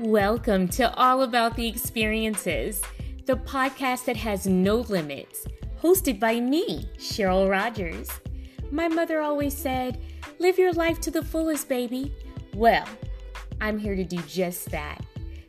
[0.00, 2.80] Welcome to All About the Experiences,
[3.26, 5.44] the podcast that has no limits,
[5.82, 8.08] hosted by me, Cheryl Rogers.
[8.70, 10.00] My mother always said,
[10.38, 12.14] Live your life to the fullest, baby.
[12.54, 12.86] Well,
[13.60, 15.04] I'm here to do just that.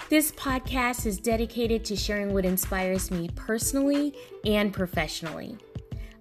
[0.10, 5.60] This podcast is dedicated to sharing what inspires me personally and professionally.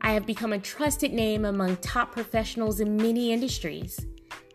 [0.03, 4.05] I have become a trusted name among top professionals in many industries.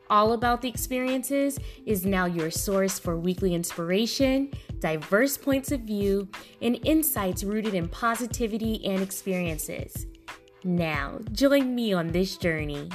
[0.09, 6.27] All About the Experiences is now your source for weekly inspiration, diverse points of view,
[6.61, 10.05] and insights rooted in positivity and experiences.
[10.65, 12.89] Now, join me on this journey.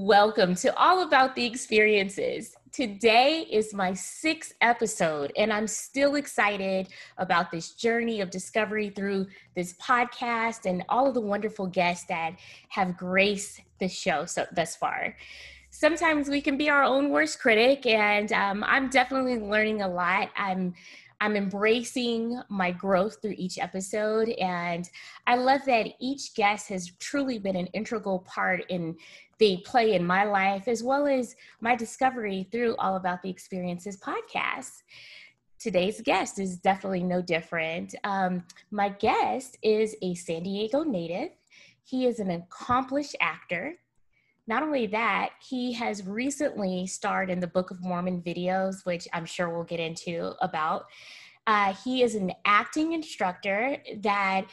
[0.00, 2.54] Welcome to All About the Experiences.
[2.76, 9.28] Today is my sixth episode, and I'm still excited about this journey of discovery through
[9.54, 12.34] this podcast and all of the wonderful guests that
[12.68, 15.16] have graced the show so thus far.
[15.70, 20.28] Sometimes we can be our own worst critic, and um, I'm definitely learning a lot.
[20.36, 20.74] I'm
[21.20, 24.28] I'm embracing my growth through each episode.
[24.28, 24.88] And
[25.26, 28.96] I love that each guest has truly been an integral part in
[29.38, 33.98] they play in my life, as well as my discovery through All About the Experiences
[33.98, 34.82] podcast.
[35.58, 37.94] Today's guest is definitely no different.
[38.04, 41.30] Um, my guest is a San Diego native.
[41.82, 43.74] He is an accomplished actor.
[44.46, 49.24] Not only that, he has recently starred in the Book of Mormon videos, which I'm
[49.24, 50.86] sure we'll get into about.
[51.46, 54.46] Uh, he is an acting instructor that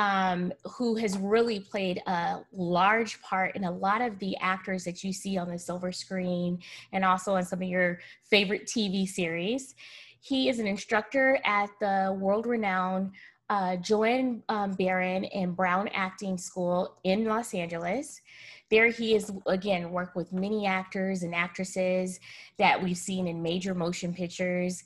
[0.00, 5.04] um, who has really played a large part in a lot of the actors that
[5.04, 6.58] you see on the silver screen
[6.94, 9.74] and also on some of your favorite TV series.
[10.18, 13.12] He is an instructor at the world renowned
[13.50, 18.22] uh, Joanne um, Baron and Brown Acting School in Los Angeles.
[18.70, 22.20] There, he has again worked with many actors and actresses
[22.56, 24.82] that we've seen in major motion pictures.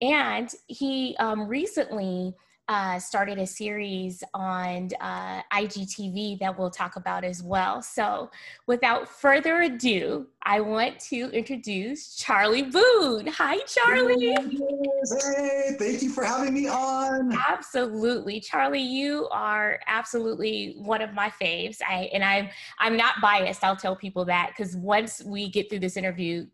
[0.00, 2.34] And he um, recently
[2.68, 7.80] uh, started a series on uh, IGTV that we'll talk about as well.
[7.80, 8.30] So,
[8.66, 13.28] without further ado, I want to introduce Charley Boon.
[13.28, 14.34] Hi, Charley.
[14.34, 17.32] Hey, thank you for having me on.
[17.48, 18.82] Absolutely, Charley.
[18.82, 21.78] You are absolutely one of my faves.
[21.86, 22.48] I and I'm
[22.80, 23.62] I'm not biased.
[23.62, 26.46] I'll tell people that because once we get through this interview,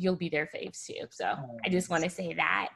[0.00, 1.06] you'll be their faves too.
[1.10, 1.26] So
[1.64, 2.70] I just want to say that.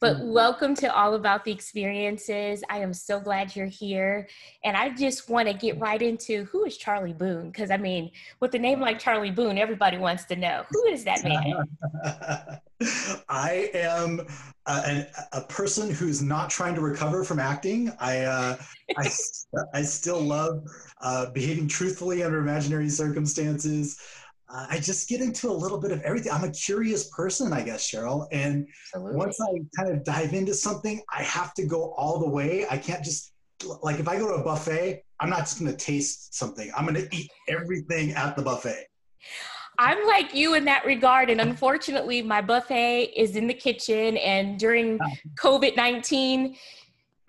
[0.00, 0.32] But mm-hmm.
[0.32, 2.64] welcome to All About the Experiences.
[2.68, 4.28] I am so glad you're here.
[4.64, 7.50] And I just want to get right into who is Charley Boon?
[7.50, 11.04] Because I mean, with a name like Charley Boon, everybody wants to know who is
[11.04, 11.64] that man?
[13.28, 14.26] I am
[14.66, 17.92] a, a, person who's not trying to recover from acting.
[18.00, 18.56] I, uh,
[18.98, 19.10] I,
[19.74, 20.64] I still love
[21.00, 23.98] uh, behaving truthfully under imaginary circumstances
[24.48, 26.32] uh, I just get into a little bit of everything.
[26.32, 28.26] I'm a curious person, I guess, Cheryl.
[28.30, 29.16] And Absolutely.
[29.16, 32.66] once I kind of dive into something, I have to go all the way.
[32.70, 33.32] I can't just,
[33.82, 36.86] like, if I go to a buffet, I'm not just going to taste something, I'm
[36.86, 38.86] going to eat everything at the buffet.
[39.78, 41.30] I'm like you in that regard.
[41.30, 44.16] And unfortunately, my buffet is in the kitchen.
[44.18, 45.00] And during
[45.36, 46.54] COVID 19,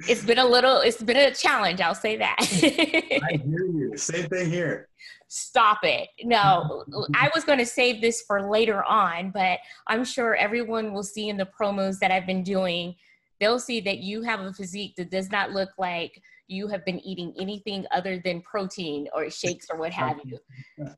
[0.08, 1.82] it's been a little, it's been a challenge.
[1.82, 2.36] I'll say that.
[2.40, 3.94] I hear you.
[3.98, 4.90] Same thing here
[5.28, 6.10] stop it.
[6.24, 6.84] No,
[7.16, 11.30] I was going to save this for later on, but I'm sure everyone will see
[11.30, 12.96] in the promos that I've been doing,
[13.40, 17.00] they'll see that you have a physique that does not look like you have been
[17.00, 20.40] eating anything other than protein or shakes or what have you.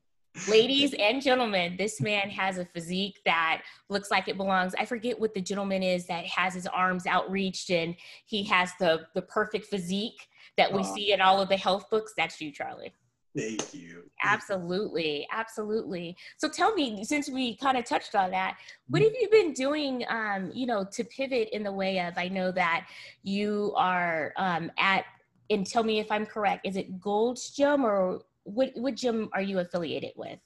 [0.46, 4.74] Ladies and gentlemen, this man has a physique that looks like it belongs.
[4.78, 7.96] I forget what the gentleman is that has his arms outreached and
[8.26, 12.12] he has the the perfect physique that we see in all of the health books.
[12.16, 12.92] That's you, Charley.
[13.36, 14.04] Thank you.
[14.22, 15.26] Absolutely.
[15.30, 16.16] Absolutely.
[16.38, 18.56] So tell me, since we kind of touched on that,
[18.88, 22.28] what have you been doing, um, you know, to pivot in the way of, I
[22.28, 22.88] know that
[23.22, 25.04] you are um, at,
[25.50, 29.42] and tell me if I'm correct, is it Gold's Gym or what, what gym are
[29.42, 30.38] you affiliated with?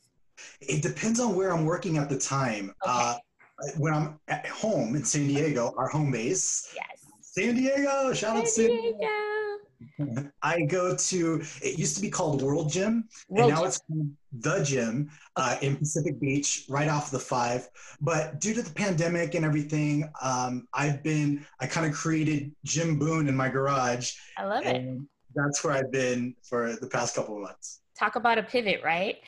[0.61, 2.75] It depends on where I'm working at the time.
[2.85, 2.93] Okay.
[2.93, 3.15] Uh,
[3.79, 6.75] when I'm at home in San Diego, our home base.
[6.75, 7.07] Yes.
[7.21, 8.99] San Diego, shout San out San Diego.
[8.99, 9.52] Diego.
[10.43, 13.67] I go to, it used to be called World Gym, World and now Gym.
[13.67, 17.69] it's called The Gym uh, in Pacific Beach, right off the five.
[18.01, 22.99] But due to the pandemic and everything, um, I've been, I kind of created Jim
[22.99, 24.13] Boone in my garage.
[24.37, 24.99] I love it.
[25.35, 27.81] That's where I've been for the past couple of months.
[27.99, 29.19] Talk about a pivot, right?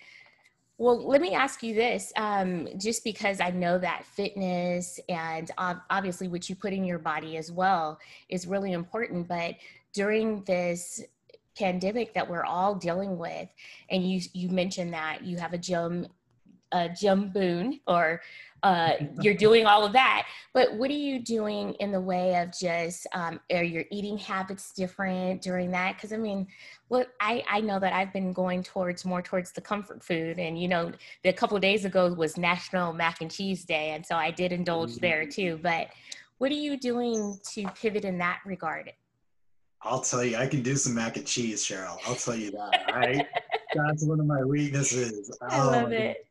[0.76, 6.26] Well, let me ask you this, um, just because I know that fitness and obviously
[6.26, 9.28] what you put in your body as well is really important.
[9.28, 9.54] But
[9.94, 11.02] during this
[11.56, 13.48] pandemic that we're all dealing with
[13.90, 16.06] and you you mentioned that you have a gym
[16.74, 18.20] uh, Jim Boone or
[18.64, 20.26] uh, you're doing all of that.
[20.52, 24.72] But what are you doing in the way of just, um, are your eating habits
[24.72, 25.96] different during that?
[25.96, 26.46] Because I mean,
[26.88, 30.38] what I, I know that I've been going towards more towards the comfort food.
[30.38, 30.90] And, you know,
[31.22, 33.90] the, a couple days ago was National Mac and Cheese Day.
[33.90, 35.00] And so I did indulge mm-hmm.
[35.00, 35.60] there too.
[35.62, 35.88] But
[36.38, 38.92] what are you doing to pivot in that regard?
[39.84, 41.98] I'll tell you, I can do some mac and cheese, Cheryl.
[42.06, 42.90] I'll tell you that.
[42.94, 43.26] Right?
[43.74, 45.36] That's one of my weaknesses.
[45.50, 46.26] I oh, love it.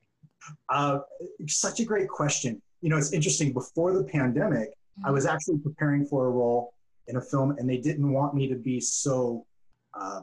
[0.69, 0.99] Uh,
[1.47, 2.61] such a great question.
[2.81, 3.53] You know, it's interesting.
[3.53, 5.05] Before the pandemic, mm-hmm.
[5.05, 6.73] I was actually preparing for a role
[7.07, 9.45] in a film, and they didn't want me to be so
[9.93, 10.21] uh,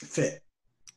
[0.00, 0.42] fit.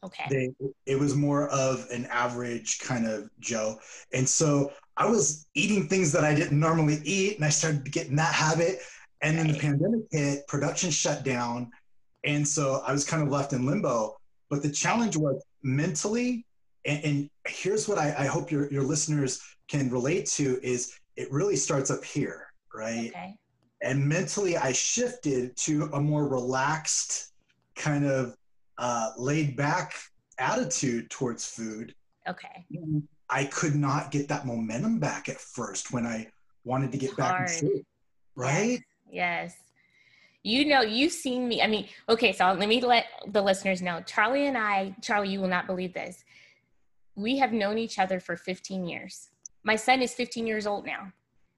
[0.04, 0.24] Okay.
[0.30, 3.78] They, it was more of an average kind of Joe.
[4.14, 8.16] And so I was eating things that I didn't normally eat, and I started getting
[8.16, 8.80] that habit.
[9.22, 11.72] And then the pandemic hit, production shut down.
[12.24, 14.18] And so I was kind of left in limbo.
[14.50, 16.46] But the challenge was mentally,
[16.86, 21.32] and, and here's what I, I, hope your, your listeners can relate to is it
[21.32, 23.10] really starts up here, right?
[23.10, 23.36] Okay.
[23.82, 27.34] And mentally, I shifted to a more relaxed,
[27.76, 28.36] kind of
[28.78, 29.94] uh, laid back
[30.38, 31.96] attitude towards food.
[32.28, 32.66] Okay.
[33.30, 36.28] I could not get that momentum back at first when I
[36.64, 37.86] wanted to get back in shape,
[38.36, 38.82] right?
[39.12, 39.56] Yes.
[40.44, 41.62] You know, you've seen me.
[41.62, 44.02] I mean, okay, so let me let the listeners know.
[44.08, 46.24] Charley and I, Charley, you will not believe this
[47.16, 49.30] we have known each other for 15 years.
[49.64, 51.12] My son is 15 years old now.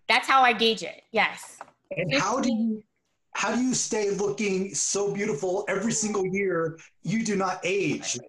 [0.10, 1.04] That's how I gauge it.
[1.12, 1.60] Yes.
[1.96, 2.84] And how do you
[3.36, 6.78] how do you stay looking so beautiful every single year?
[7.02, 8.20] You do not age.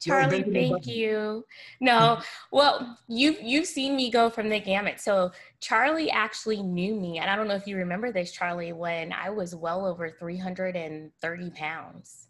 [0.00, 1.44] Charley, thank you.
[1.80, 2.20] No,
[2.52, 5.00] well, you've you've seen me go from the gamut.
[5.00, 9.12] So Charley actually knew me, and I don't know if you remember this, Charley, when
[9.12, 12.26] I was well over 330 pounds.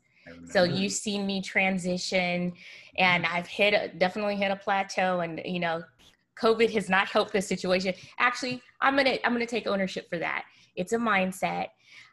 [0.48, 2.52] So you've seen me transition
[2.98, 5.82] and I've hit a, definitely hit a plateau and you know
[6.38, 7.94] COVID has not helped the situation.
[8.18, 10.44] Actually, I'm gonna I'm gonna take ownership for that.
[10.76, 11.68] It's a mindset.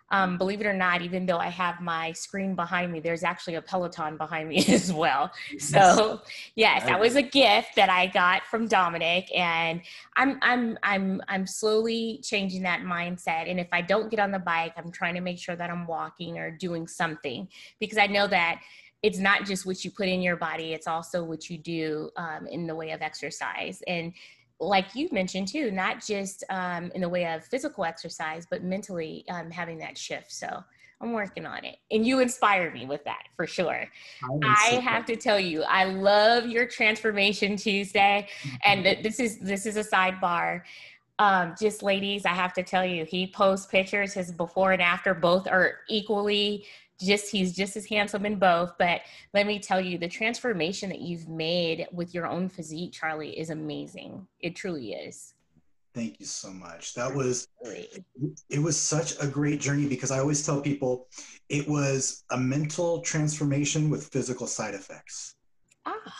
[0.09, 3.56] Um, believe it or not, even though I have my screen behind me, there's actually
[3.56, 5.31] a Peloton behind me as well.
[5.57, 6.21] So
[6.56, 9.81] yes, that was a gift that I got from Dominic, and
[10.15, 13.50] I'm I'm I'm I'm slowly changing that mindset.
[13.50, 15.86] And if I don't get on the bike, I'm trying to make sure that I'm
[15.88, 17.48] walking or doing something
[17.80, 18.62] because I know that
[19.04, 22.48] it's not just what you put in your body; it's also what you do um,
[22.48, 23.83] in the way of exercise.
[23.88, 24.13] And
[24.59, 29.24] like you mentioned too, not just um, in the way of physical exercise, but mentally
[29.30, 30.31] um, having that shift.
[30.31, 30.63] So
[31.00, 31.77] I'm working on it.
[31.92, 33.86] And you inspire me with that for sure.
[34.44, 38.27] I have to tell you, I love your transformation Tuesday.
[38.42, 38.56] Mm-hmm.
[38.65, 40.62] And this is this is a sidebar.
[41.19, 45.15] Um, just ladies, I have to tell you, he posts pictures, his before and after,
[45.15, 46.65] both are equally
[46.99, 49.01] just he's just as handsome in both but
[49.33, 53.49] let me tell you the transformation that you've made with your own physique charley is
[53.49, 54.27] amazing.
[54.39, 55.33] It truly is.
[55.94, 56.94] Thank you so much.
[56.94, 57.47] That was
[58.49, 61.07] it was such a great journey because i always tell people
[61.49, 65.35] it was a mental transformation with physical side effects.
[65.85, 66.13] Ah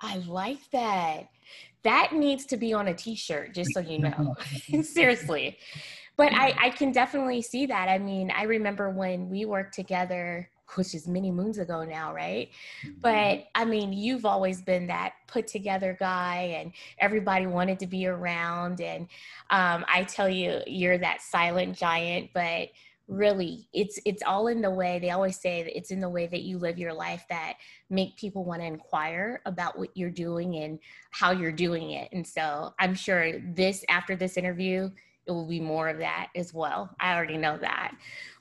[0.00, 1.28] i like that.
[1.84, 4.34] That needs to be on a t-shirt just so you know.
[4.82, 5.58] Seriously
[6.18, 7.88] but I, I can definitely see that.
[7.88, 12.50] I mean, I remember when we worked together, which is many moons ago now, right?
[12.84, 13.00] Mm-hmm.
[13.00, 18.08] But I mean, you've always been that put together guy, and everybody wanted to be
[18.08, 18.80] around.
[18.80, 19.04] And
[19.50, 22.68] um, I tell you, you're that silent giant, but
[23.06, 26.26] really it's it's all in the way they always say that it's in the way
[26.26, 27.54] that you live your life that
[27.88, 30.78] make people want to inquire about what you're doing and
[31.10, 34.90] how you're doing it and so i'm sure this after this interview
[35.28, 36.90] it will be more of that as well.
[36.98, 37.94] I already know that.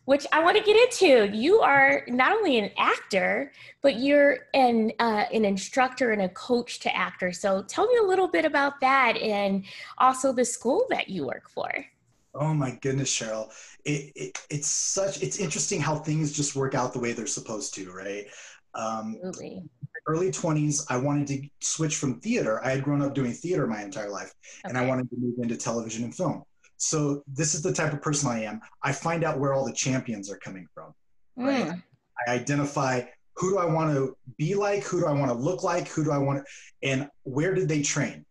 [0.06, 1.36] Which I want to get into.
[1.36, 3.52] You are not only an actor,
[3.82, 7.42] but you're an uh, an instructor and a coach to actors.
[7.42, 9.66] So tell me a little bit about that, and
[9.98, 11.70] also the school that you work for.
[12.34, 13.52] Oh my goodness, Cheryl!
[13.84, 17.74] It, it it's such it's interesting how things just work out the way they're supposed
[17.74, 18.28] to, right?
[18.76, 19.64] Um, Absolutely.
[20.08, 22.64] Early 20s, I wanted to switch from theater.
[22.64, 24.70] I had grown up doing theater my entire life, okay.
[24.70, 26.44] and I wanted to move into television and film.
[26.78, 28.62] So this is the type of person I am.
[28.84, 30.94] I find out where all the champions are coming from.
[31.36, 31.68] Right.
[31.68, 31.84] Mm.
[32.28, 33.02] I identify
[33.36, 36.04] who do I want to be like, who do I want to look like, who
[36.04, 38.26] do I want to, and where did they train?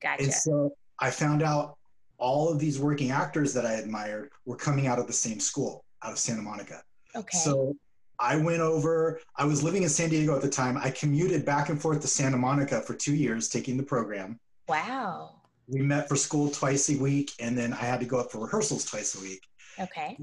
[0.00, 0.24] Gotcha.
[0.24, 1.76] And so I found out
[2.18, 5.84] all of these working actors that I admired were coming out of the same school,
[6.02, 6.82] out of Santa Monica.
[7.14, 7.36] Okay.
[7.36, 7.76] So
[8.18, 10.78] I went over, I was living in San Diego at the time.
[10.78, 14.40] I commuted back and forth to Santa Monica for two years taking the program.
[14.68, 15.35] Wow
[15.68, 18.38] we met for school twice a week, and then I had to go up for
[18.44, 19.42] rehearsals twice a week.
[19.78, 20.16] Okay.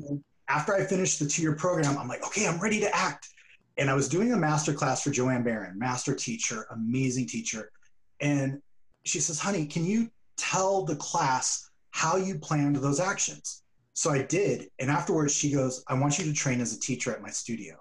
[0.49, 3.29] after I finished the two-year program, I'm like, okay, I'm ready to act.
[3.77, 7.71] And I was doing a master class for Joanne Baron, master teacher, amazing teacher.
[8.19, 8.61] And
[9.05, 13.63] she says, honey, can you tell the class how you planned those actions?
[13.93, 14.69] So I did.
[14.79, 17.75] And afterwards, she goes, I want you to train as a teacher at my studio.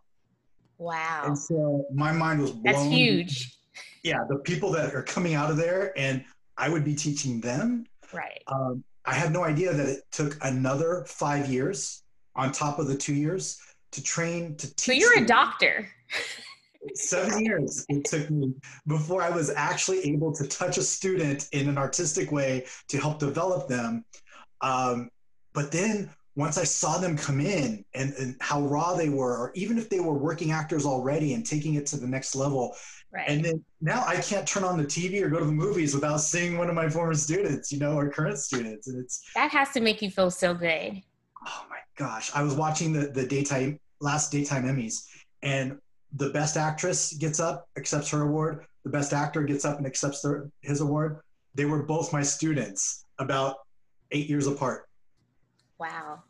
[0.79, 1.25] Wow.
[1.27, 2.63] And so my mind was blown.
[2.65, 3.59] That's huge.
[4.03, 6.25] Yeah, the people that are coming out of there, and
[6.57, 7.87] I would be teaching them.
[8.13, 8.43] Right.
[8.47, 12.03] Um, I had no idea that it took another five years
[12.37, 13.59] on top of the two years
[13.93, 14.87] to train to teach.
[14.87, 15.89] So you're a doctor.
[16.95, 18.55] Seven years it took me
[18.87, 23.19] before I was actually able to touch a student in an artistic way to help
[23.19, 24.05] develop them.
[24.63, 25.09] Um,
[25.53, 29.53] but then once I saw them come in and, and how raw they were, or
[29.55, 32.75] even if they were working actors already and taking it to the next level,
[33.13, 33.29] Right.
[33.29, 36.17] and then now I can't turn on the TV or go to the movies without
[36.19, 38.89] seeing one of my former students, you know, or current students.
[38.89, 41.03] And it's, that has to make you feel so good.
[41.47, 42.31] oh my gosh.
[42.35, 45.09] I was watching the, the daytime, last daytime Emmys,
[45.43, 45.79] and
[46.15, 48.65] the best actress gets up, accepts her award.
[48.85, 51.21] The best actor gets up and accepts their, his award.
[51.55, 53.57] They were both my students about
[54.11, 54.89] eight years apart.
[55.79, 56.23] Wow.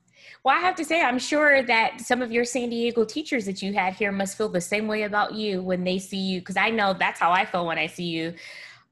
[0.45, 3.63] Well, I have to say, I'm sure that some of your San Diego teachers that
[3.63, 6.57] you had here must feel the same way about you when they see you, because
[6.57, 8.35] I know that's how I feel when I see you.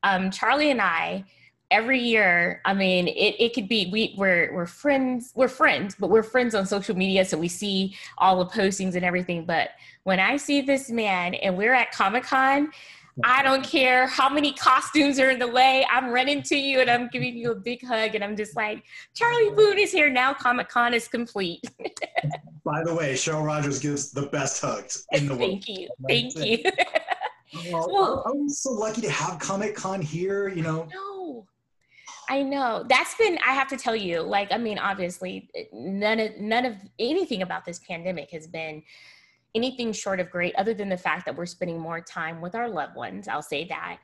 [0.04, 1.24] Um, Charley and I,
[1.68, 6.08] every year, I mean, it, it could be we we're we're friends, we're friends, but
[6.08, 9.44] we're friends on social media, so we see all the postings and everything.
[9.44, 9.70] But
[10.04, 12.70] when I see this man and we're at Comic Con,
[13.24, 15.86] I don't care how many costumes are in the way.
[15.90, 18.84] I'm running to you and I'm giving you a big hug, and I'm just like,
[19.14, 20.32] Charley Boon is here now.
[20.34, 21.62] Comic Con is complete.
[22.64, 25.64] By the way, Cheryl Rogers gives the best hugs in the world.
[25.64, 25.88] Thank you.
[26.08, 26.58] Thank you.
[27.72, 30.48] Well, Well- I'm so lucky to have Comic Con here.
[30.48, 31.46] You know, no.
[32.28, 32.84] I know.
[32.88, 36.76] That's been I have to tell you, like, I mean, obviously none of none of
[37.00, 38.84] anything about this pandemic has been
[39.54, 42.68] anything short of great, other than the fact that we're spending more time with our
[42.68, 43.28] loved ones.
[43.28, 43.98] I'll say that.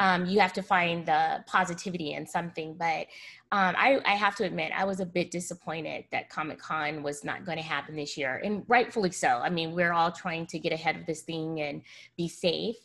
[0.00, 3.06] Um, you have to find the positivity in something, but
[3.50, 7.24] um, I, I have to admit, I was a bit disappointed that Comic Con was
[7.24, 9.26] not going to happen this year, and rightfully so.
[9.28, 11.82] I mean, we're all trying to get ahead of this thing and
[12.16, 12.76] be safe,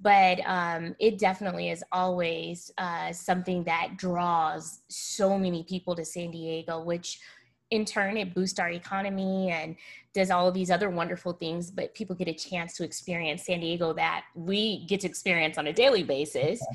[0.00, 6.30] but um, it definitely is always uh, something that draws so many people to San
[6.30, 7.18] Diego, which
[7.72, 9.76] in turn it boosts our economy and
[10.14, 13.60] does all of these other wonderful things but people get a chance to experience san
[13.60, 16.60] diego that we get to experience on a daily basis.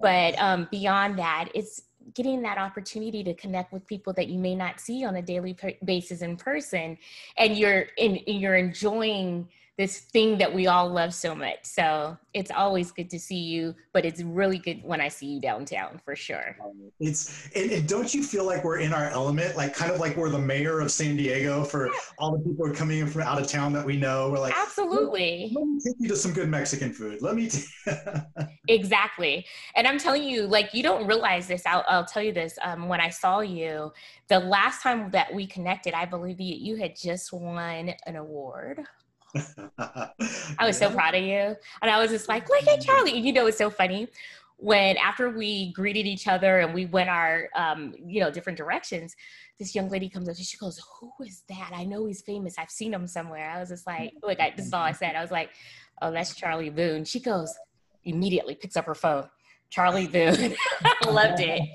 [0.00, 1.82] But um, beyond that it's
[2.14, 5.54] getting that opportunity to connect with people that you may not see on a daily
[5.54, 6.96] per- basis in person
[7.38, 12.50] and you're in you're enjoying this thing that we all love so much so it's
[12.50, 16.16] always good to see you but it's really good when i see you downtown for
[16.16, 16.56] sure
[17.00, 20.16] it's and, and don't you feel like we're in our element, like kind of like
[20.16, 23.22] we're the mayor of San Diego for all the people who are coming in from
[23.22, 24.30] out of town that we know.
[24.30, 27.22] We're like, absolutely let me take you to some good Mexican food.
[27.22, 27.48] Let me.
[27.48, 27.64] T-
[28.68, 29.46] Exactly.
[29.76, 31.64] And I'm telling you, like, you don't realize this.
[31.66, 32.58] I'll, I'll tell you this.
[32.62, 33.92] Um, when I saw you,
[34.26, 38.84] the last time that we connected, I believe you, you had just won an award.
[39.78, 41.56] I was so proud of you.
[41.82, 43.16] And I was just like, look at Charley.
[43.16, 44.08] And you know, it's so funny
[44.58, 49.14] when after we greeted each other and we went our, um, you know, different directions,
[49.58, 51.72] this young lady comes up and she goes, who is that?
[51.74, 52.54] I know he's famous.
[52.58, 53.50] I've seen him somewhere.
[53.50, 55.14] I was just like, look, I, this is all I said.
[55.14, 55.50] I was like,
[56.02, 57.04] oh, that's Charley Boon.
[57.04, 57.54] She goes,
[58.04, 59.28] immediately picks up her phone.
[59.70, 60.54] Charley Boon.
[61.06, 61.62] Loved it.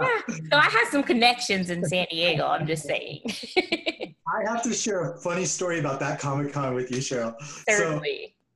[0.00, 0.20] Yeah.
[0.50, 2.46] So I have some connections in San Diego.
[2.46, 3.22] I'm just saying.
[3.56, 7.34] I have to share a funny story about that Comic Con with you, Cheryl.
[7.68, 8.00] So,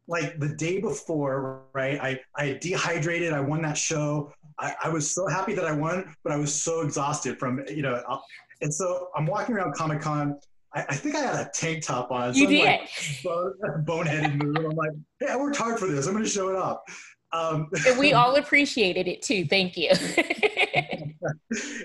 [0.07, 2.01] like the day before, right?
[2.01, 3.33] I, I dehydrated.
[3.33, 4.33] I won that show.
[4.59, 7.83] I, I was so happy that I won, but I was so exhausted from, you
[7.83, 8.19] know, uh,
[8.61, 10.39] and so I'm walking around Comic Con.
[10.75, 12.35] I, I think I had a tank top on.
[12.35, 12.65] you some, did.
[12.65, 12.91] Like,
[13.25, 13.55] bone,
[13.85, 14.57] boneheaded move.
[14.57, 16.07] I'm like, hey, I worked hard for this.
[16.07, 16.85] I'm going to show it up.
[17.33, 19.45] Um, and we all appreciated it too.
[19.47, 19.91] Thank you.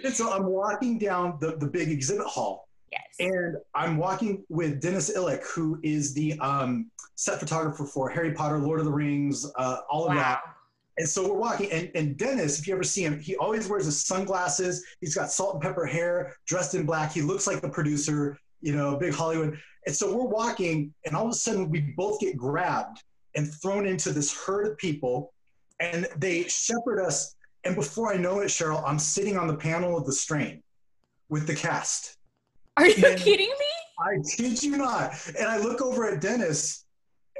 [0.03, 3.01] and so I'm walking down the, the big exhibit hall yes.
[3.19, 8.59] and I'm walking with Dennis Illick, who is the um, set photographer for Harry Potter,
[8.59, 10.21] Lord of the Rings, uh, all of Wow.
[10.21, 10.41] that.
[10.99, 13.85] And so we're walking, and, and Dennis, if you ever see him, he always wears
[13.85, 14.85] his sunglasses.
[15.01, 17.11] He's got salt and pepper hair, dressed in black.
[17.11, 19.57] He looks like a producer, you know, big Hollywood.
[19.87, 23.01] And so we're walking, and all of a sudden we both get grabbed
[23.35, 25.32] and thrown into this herd of people,
[25.83, 27.35] and they shepherd us.
[27.65, 30.61] And before I know it, Cheryl, I'm sitting on the panel of the strain
[31.29, 32.17] with the cast.
[32.77, 33.17] Are you Man.
[33.17, 33.65] kidding me?
[33.99, 35.13] I kid you not.
[35.37, 36.85] And I look over at Dennis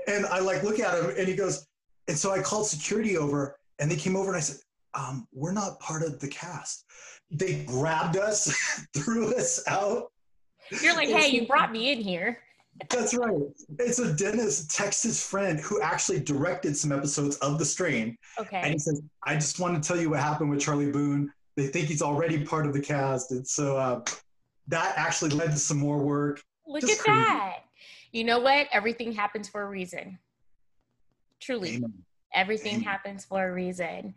[0.07, 1.65] and I like look at him and he goes,
[2.07, 4.57] and so I called security over and they came over and I said,
[4.93, 6.85] um, we're not part of the cast.
[7.31, 8.53] They grabbed us,
[8.95, 10.11] threw us out.
[10.81, 12.42] You're like, hey, you brought me in here.
[12.89, 13.41] That's right.
[13.79, 18.17] It's a Dennis Texas friend who actually directed some episodes of The Strain.
[18.39, 18.61] Okay.
[18.63, 21.31] And he says, I just want to tell you what happened with Charley Boon.
[21.55, 23.31] They think he's already part of the cast.
[23.31, 24.03] And so uh,
[24.67, 26.41] that actually led to some more work.
[26.67, 27.21] Look Just at crazy.
[27.21, 27.59] that.
[28.11, 28.67] You know what?
[28.71, 30.17] Everything happens for a reason.
[31.39, 31.75] Truly.
[31.75, 31.93] Amen.
[32.33, 32.83] Everything Amen.
[32.83, 34.15] happens for a reason.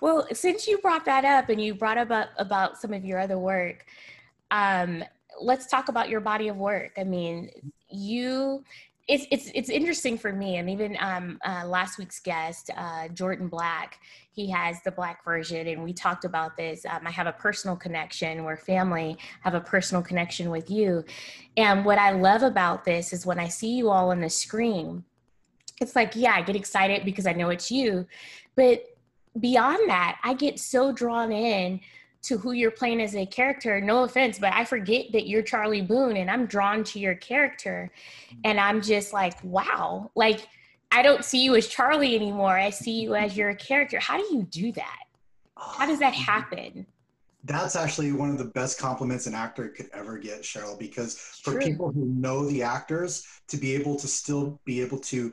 [0.00, 3.20] Well, since you brought that up and you brought up about, about some of your
[3.20, 3.86] other work,
[4.50, 5.04] um,
[5.40, 6.92] let's talk about your body of work.
[6.96, 7.50] I mean,
[7.94, 8.64] you
[9.08, 13.48] it's it's it's interesting for me and even um, uh, last week's guest uh, jordan
[13.48, 13.98] black
[14.30, 17.76] he has the black version and we talked about this um, i have a personal
[17.76, 21.04] connection we're family have a personal connection with you.
[21.56, 25.04] And what i love about this is when i see you all on the screen
[25.80, 28.06] it's like yeah i get excited because i know it's you.
[28.54, 28.84] But
[29.40, 31.80] beyond that i get so drawn in
[32.22, 33.80] to who you're playing as a character.
[33.80, 37.90] No offense, but I forget that you're Charley Boon and I'm drawn to your character.
[38.28, 38.40] Mm-hmm.
[38.44, 40.46] And I'm just like, wow, like
[40.92, 42.56] I don't see you as Charley anymore.
[42.56, 43.98] I see you as your character.
[43.98, 45.04] How do you do that?
[45.56, 46.86] How does that happen?
[47.44, 51.54] That's actually one of the best compliments an actor could ever get, Cheryl, because for
[51.54, 51.60] True.
[51.60, 55.32] people who know the actors to be able to still be able to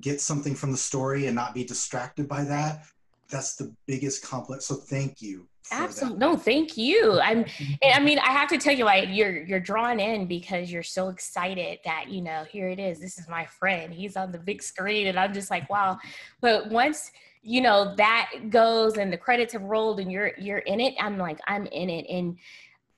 [0.00, 2.84] get something from the story and not be distracted by that,
[3.28, 4.64] that's the biggest compliment.
[4.64, 5.46] So thank you.
[5.70, 6.18] Absolutely.
[6.18, 7.20] No, thank you.
[7.20, 7.44] I'm
[7.82, 11.08] I mean, I have to tell you, like you're you're drawn in because you're so
[11.08, 13.00] excited that, you know, here it is.
[13.00, 13.92] This is my friend.
[13.92, 15.06] He's on the big screen.
[15.08, 15.98] And I'm just like, wow.
[16.40, 17.10] But once
[17.42, 21.18] you know that goes and the credits have rolled and you're you're in it, I'm
[21.18, 22.06] like, I'm in it.
[22.10, 22.38] And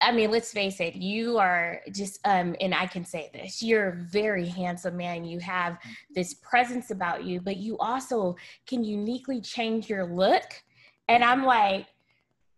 [0.03, 3.89] I mean, let's face it, you are just um, and I can say this, you're
[3.89, 5.25] a very handsome man.
[5.25, 5.79] You have
[6.15, 8.37] this presence about you, but you also
[8.67, 10.45] can uniquely change your look.
[11.09, 11.87] And I'm like,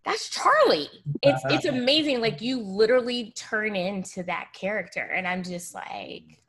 [0.04, 0.88] that's Charley.
[1.22, 2.20] It's it's amazing.
[2.20, 5.00] Like you literally turn into that character.
[5.00, 6.40] And I'm just like,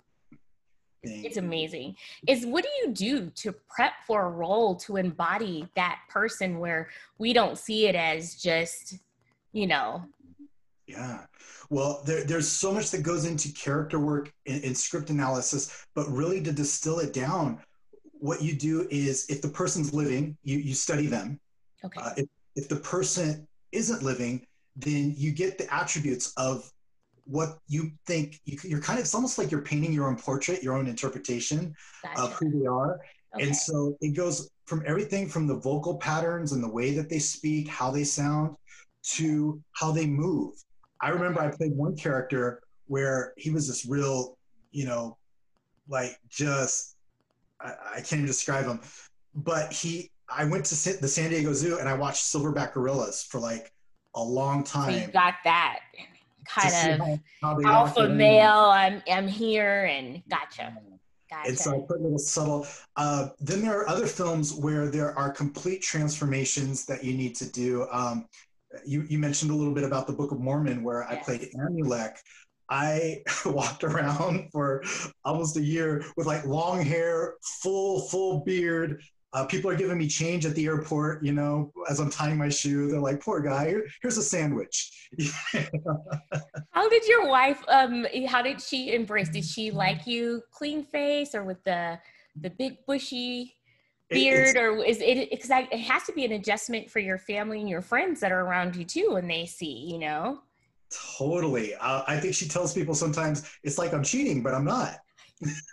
[1.06, 1.96] Thank it's amazing.
[2.28, 6.90] Is what do you do to prep for a role to embody that person where
[7.20, 9.00] we don't see it as just,
[9.52, 10.04] you know,
[10.88, 11.26] Yeah.
[11.70, 16.08] Well, there, there's so much that goes into character work and, and script analysis, but
[16.08, 17.60] really to distill it down,
[18.14, 21.40] what you do is if the person's living, you, you study them.
[21.84, 22.00] okay.
[22.02, 26.70] Uh, if, if the person isn't living, then you get the attributes of
[27.26, 30.62] what you think you, you're kind of, it's almost like you're painting your own portrait,
[30.62, 31.74] your own interpretation
[32.18, 33.00] of who they are.
[33.36, 33.46] Okay.
[33.46, 37.20] And so it goes from everything from the vocal patterns and the way that they
[37.20, 38.56] speak, how they sound,
[39.04, 40.54] to how they move.
[41.02, 44.38] I remember I played one character where he was this real,
[44.72, 45.18] you know,
[45.88, 46.96] like just,
[47.60, 48.80] I, I can't even describe him,
[49.36, 53.40] but he, I went to the San Diego Zoo and I watched silverback gorillas for
[53.40, 53.72] like
[54.16, 55.12] a long So you time.
[55.12, 55.80] got that
[56.48, 58.52] kind of how- how alpha male.
[58.52, 60.76] I'm I'm here and gotcha.
[61.30, 61.50] Gotcha.
[61.50, 62.68] And so I put a little subtle.
[62.96, 67.52] Uh, then there are other films where there are complete transformations that you need to
[67.52, 67.88] do.
[67.92, 68.28] Um,
[68.86, 72.18] you, you mentioned a little bit about the Book of Mormon, where I played Amulek.
[72.70, 74.84] I walked around for
[75.26, 79.02] almost a year with like long hair, full full beard.
[79.34, 82.50] Uh, people are giving me change at the airport, you know, as I'm tying my
[82.50, 82.90] shoe.
[82.90, 85.10] They're like, "Poor guy, Here- here's a sandwich."
[86.72, 89.30] How did your wife um how did she embrace?
[89.30, 92.00] Did she like you clean face or with the
[92.40, 93.56] the big bushy
[94.10, 97.60] It- beard or is it because it has to be an adjustment for your family
[97.60, 100.42] and your friends that are around you too when they see, you know?
[101.18, 101.74] Totally.
[101.76, 105.00] Uh, I think she tells people sometimes it's like I'm cheating, but I'm not.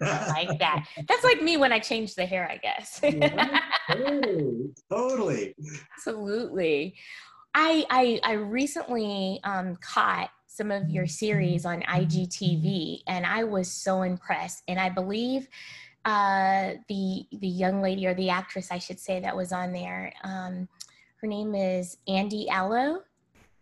[0.00, 0.86] Like that.
[1.08, 3.00] That's like me when I change the hair, I guess.
[3.90, 4.74] Totally.
[4.90, 5.54] Totally.
[5.96, 6.94] Absolutely.
[7.54, 13.70] I I, I recently um, caught some of your series on IGTV, and I was
[13.70, 14.62] so impressed.
[14.68, 15.48] And I believe
[16.04, 20.12] uh, the the young lady or the actress, I should say, that was on there.
[20.24, 20.68] Um,
[21.20, 23.02] her name is Andy Allo.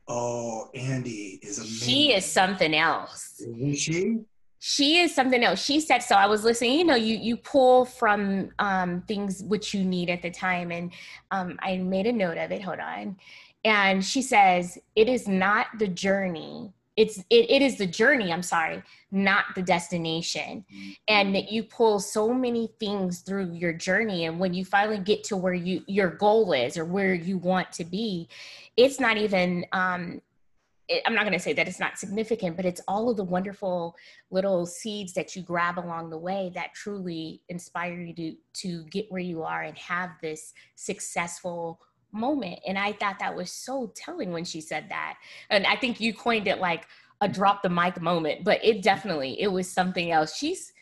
[0.07, 1.89] Oh, Andy is amazing.
[1.89, 3.41] She is something else.
[3.41, 4.19] Isn't she?
[4.61, 5.63] She is something else.
[5.65, 9.75] She said so i was listening you know you you pull from um things which
[9.75, 10.71] you need at the time.
[10.73, 10.93] And
[11.31, 12.63] um i made a note of it.
[12.63, 13.17] Hold on.
[13.65, 16.73] And she says it is not the journey.
[16.97, 20.65] It's it, it is the journey i'm sorry not the destination.
[21.07, 24.27] And that you pull so many things through your journey.
[24.27, 27.73] And when you finally get to where you your goal is or where you want
[27.73, 28.29] to be
[28.77, 30.23] it's not even um
[30.89, 33.25] it, I'm not going to say that it's not significant, but it's all of the
[33.25, 33.95] wonderful
[34.31, 39.07] little seeds that you grab along the way that truly inspire you to to get
[39.11, 41.81] where you are and have this successful
[42.13, 42.59] moment.
[42.67, 45.19] And I thought that was so telling when she said that.
[45.51, 46.87] And I think you coined it like
[47.21, 50.37] a drop the mic moment, but it definitely it was something else.
[50.37, 50.73] She's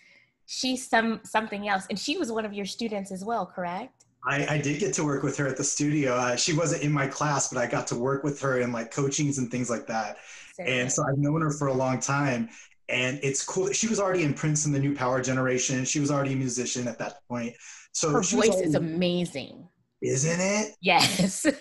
[0.47, 1.87] she's some something else.
[1.90, 4.06] And she was one of your students as well, correct?
[4.27, 6.15] I, I did get to work with her at the studio.
[6.15, 8.91] Uh, she wasn't in my class, but I got to work with her in like
[8.91, 10.19] coachings and things like that.
[10.59, 12.49] and so I've known her for a long time.
[12.89, 13.73] And it's cool.
[13.73, 15.85] She was already in Prince and the New Power Generation.
[15.85, 17.55] She was already a musician at that point.
[17.93, 19.69] So her voice already, is amazing.
[20.03, 20.77] Isn't it?
[20.81, 21.47] Yes.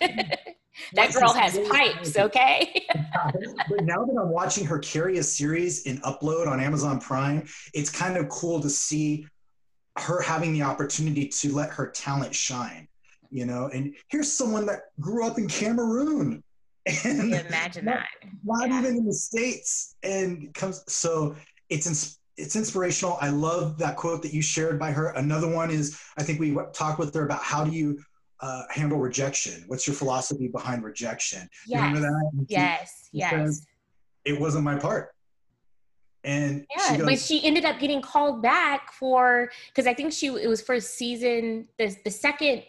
[0.93, 2.86] that girl has pipes, okay?
[3.69, 7.89] but now that I'm watching her carry a series in upload on Amazon Prime, it's
[7.89, 9.28] kind of cool to see
[9.97, 12.88] her having the opportunity to let her talent shine,
[13.29, 13.69] you know.
[13.73, 16.43] And here's someone that grew up in Cameroon.
[17.03, 18.29] And imagine not, that.
[18.43, 18.79] Not yeah.
[18.79, 19.95] even in the States.
[20.03, 21.36] And comes so
[21.69, 21.93] it's in,
[22.38, 23.17] it's inspirational.
[23.21, 25.08] I love that quote that you shared by her.
[25.08, 27.97] Another one is I think we talked with her about how do you
[28.39, 29.63] uh, handle rejection?
[29.65, 31.49] What's your philosophy behind rejection?
[31.65, 31.89] Yes.
[32.47, 33.10] Yes.
[33.12, 33.65] Yes.
[34.25, 35.14] It wasn't my part.
[36.25, 40.11] And yeah, she goes, but she ended up getting called back for because I think
[40.11, 42.63] she it was for season the the second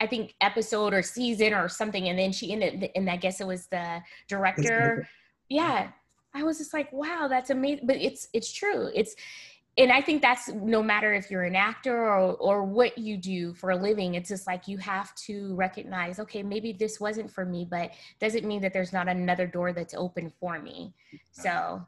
[0.00, 3.46] I think episode or season or something, and then she ended and I guess it
[3.46, 5.06] was the director.
[5.48, 5.88] Yeah,
[6.32, 7.86] I was just like, wow, that's amazing.
[7.86, 8.90] But it's it's true.
[8.94, 9.14] It's
[9.76, 13.54] and I think that's no matter if you're an actor or or what you do
[13.54, 17.44] for a living, it's just like you have to recognize, okay, maybe this wasn't for
[17.44, 20.94] me, but doesn't mean that there's not another door that's open for me.
[21.32, 21.86] So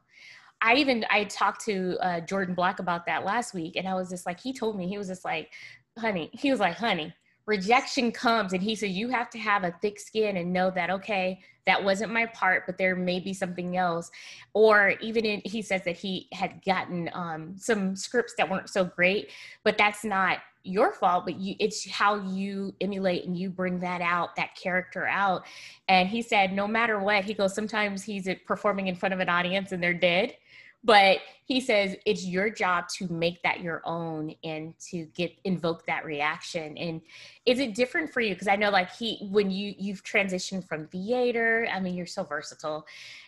[0.61, 4.09] I even I talked to uh, Jordan Black about that last week, and I was
[4.09, 5.51] just like, he told me he was just like,
[5.97, 7.13] honey, he was like, honey,
[7.45, 10.89] rejection comes, and he said you have to have a thick skin and know that
[10.89, 14.09] okay, that wasn't my part, but there may be something else.
[14.53, 18.85] Or even in, he says that he had gotten um, some scripts that weren't so
[18.85, 19.31] great,
[19.63, 24.01] but that's not your fault but you it's how you emulate and you bring that
[24.01, 25.45] out that character out
[25.87, 29.29] and he said no matter what he goes sometimes he's performing in front of an
[29.29, 30.35] audience and they're dead
[30.83, 35.85] but he says it's your job to make that your own and to get invoke
[35.85, 36.77] that reaction.
[36.77, 37.01] And
[37.45, 38.33] is it different for you?
[38.33, 42.23] Because i know like he when you you've transitioned from theater i mean you're so
[42.23, 42.85] versatile.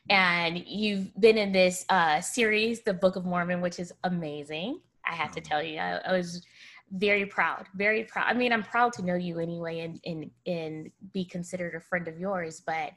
[0.10, 5.14] And you've been in this uh series the book of mormon which is amazing i
[5.14, 5.80] have to tell you.
[5.80, 6.46] I, I was
[6.92, 8.26] very proud very proud.
[8.28, 12.08] I mean i'm proud to know you anyway and and and be considered a friend
[12.08, 12.92] of yours but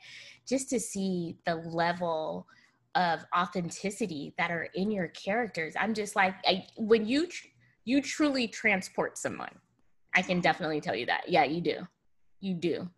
[0.47, 2.47] just to see the level
[2.95, 5.75] of authenticity that are in your characters.
[5.79, 7.47] I'm just like, I, when you tr-
[7.85, 9.55] you truly transport someone,
[10.15, 11.29] I can definitely tell you that.
[11.29, 11.87] Yeah, you do,
[12.41, 12.89] you do.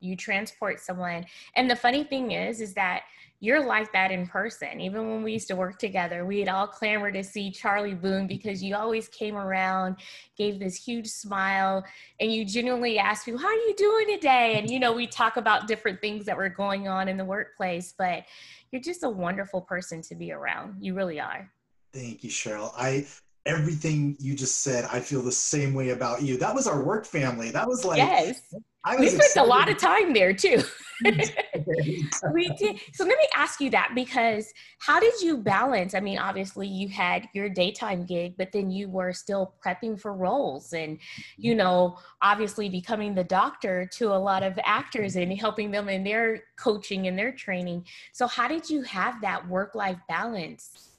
[0.00, 1.24] You transport someone,
[1.56, 3.04] and the funny thing is, is that
[3.44, 4.80] you're like that in person.
[4.80, 8.62] Even when we used to work together, we'd all clamor to see Charley Boon because
[8.62, 9.96] you always came around,
[10.38, 11.84] gave this huge smile,
[12.20, 14.58] and you genuinely asked people, How are you doing today?
[14.58, 17.92] And, you know, we talk about different things that were going on in the workplace,
[17.96, 18.24] but
[18.72, 20.76] you're just a wonderful person to be around.
[20.80, 21.50] You really are.
[21.92, 22.72] Thank you, Cheryl.
[22.76, 23.06] I
[23.46, 26.36] everything you just said, I feel the same way about you.
[26.38, 27.50] That was our work family.
[27.50, 28.40] That was like yes.
[28.84, 30.62] I we spent a lot of time there too.
[31.04, 32.80] we did.
[32.92, 35.94] So let me ask you that because how did you balance?
[35.94, 40.12] I mean, obviously you had your daytime gig, but then you were still prepping for
[40.12, 40.98] roles and,
[41.36, 41.58] you mm-hmm.
[41.58, 46.42] know, obviously becoming the doctor to a lot of actors and helping them in their
[46.56, 47.86] coaching and their training.
[48.12, 50.90] So how did you have that work life balance?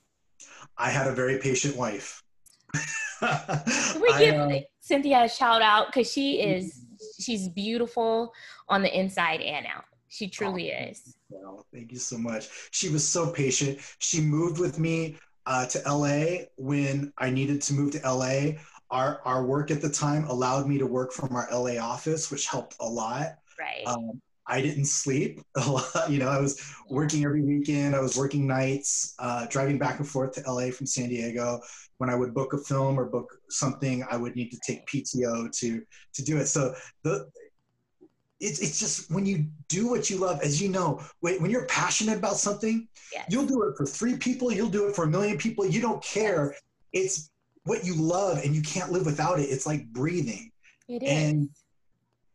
[0.78, 2.22] I had a very patient wife.
[4.02, 6.86] We give I, uh, Cynthia a shout out because she is
[7.20, 8.34] she's beautiful
[8.70, 9.86] on the inside and out.
[10.10, 11.18] She truly oh, is.
[11.30, 12.48] Well, thank you so much.
[12.72, 13.80] She was so patient.
[14.00, 18.60] She moved with me uh, to LA when I needed to move to LA.
[18.92, 22.48] Our, our work at the time allowed me to work from our LA office, which
[22.48, 23.36] helped a lot.
[23.60, 23.84] Right.
[23.86, 25.86] Um, I didn't sleep a lot.
[26.10, 27.96] You know, I was working every weekend.
[27.96, 31.62] I was working nights, uh, driving back and forth to LA from San Diego.
[31.98, 35.52] When I would book a film or book something, I would need to take PTO
[35.60, 36.48] to to do it.
[36.48, 37.30] So the
[38.40, 41.66] it's it's just when you do what you love, as you know, when, when you're
[41.68, 43.26] passionate about something, yes.
[43.30, 45.66] you'll do it for three people, you'll do it for a million people.
[45.66, 46.56] You don't care.
[46.92, 47.32] It's
[47.64, 49.44] what you love, and you can't live without it.
[49.44, 50.52] It's like breathing.
[50.88, 51.10] It is.
[51.10, 51.50] And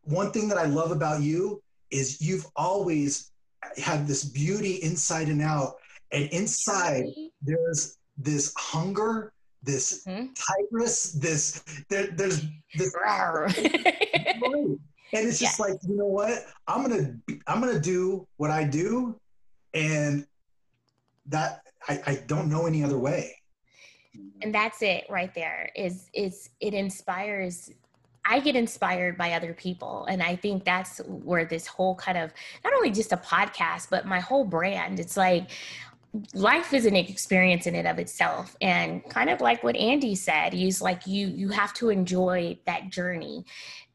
[0.03, 3.31] one thing that I love about you is you've always
[3.77, 5.75] had this beauty inside and out
[6.11, 7.05] and inside
[7.41, 10.27] there's this hunger this mm-hmm.
[10.33, 12.45] tigress this there, there's
[12.75, 12.95] this
[15.13, 17.13] and it's just like you know what i'm gonna
[17.47, 19.15] i'm gonna do what i do
[19.73, 20.25] and
[21.25, 23.35] that i, I don't know any other way
[24.41, 27.71] and that's it right there is is it inspires
[28.23, 30.05] I get inspired by other people.
[30.05, 32.31] And I think that's where this whole kind of
[32.63, 35.49] not only just a podcast, but my whole brand, it's like
[36.33, 38.55] life is an experience in and of itself.
[38.61, 42.89] And kind of like what andy said he's like you you have to enjoy that
[42.89, 43.45] journey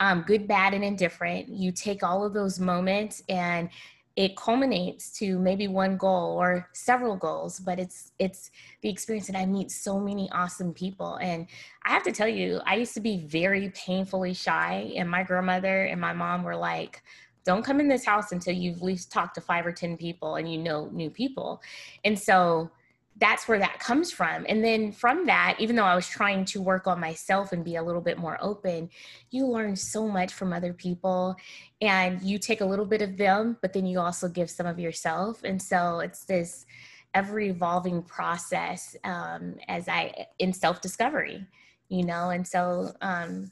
[0.01, 1.49] um, good bad and indifferent.
[1.49, 3.71] You take all of those moments and
[4.15, 8.51] it culminates to maybe one goal or several goals but it's it's
[8.81, 11.17] the experience that i meet so many awesome people.
[11.17, 11.47] And
[11.85, 15.85] i have to tell you i used to be very painfully shy and my grandmother
[15.85, 17.03] and my mom were like
[17.47, 20.35] don't come in this house until you've at least talked to five or 10 people
[20.35, 21.63] and you know new people.
[22.05, 22.71] And so
[23.19, 24.45] that's where that comes from.
[24.49, 27.77] And then from that, even though I was trying to work on myself and be
[27.77, 28.91] a little bit more open,
[29.31, 31.35] you learn so much from other people
[31.81, 34.79] and you take a little bit of them, but then you also give some of
[34.79, 35.45] yourself.
[35.45, 36.67] And so it's this
[37.15, 41.47] ever evolving process um, as I in self discovery,
[41.89, 43.51] you know, and so um,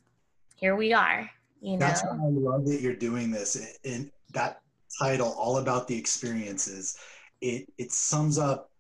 [0.57, 1.31] here we are.
[1.65, 1.79] You know?
[1.79, 3.79] That's why I love that you're doing this.
[3.85, 4.61] And that
[5.01, 6.99] title, All About the Experiences,
[7.41, 8.71] it it sums up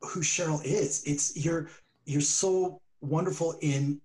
[0.00, 1.02] who Cheryl is.
[1.04, 1.68] It's you're
[2.06, 4.00] you're so wonderful in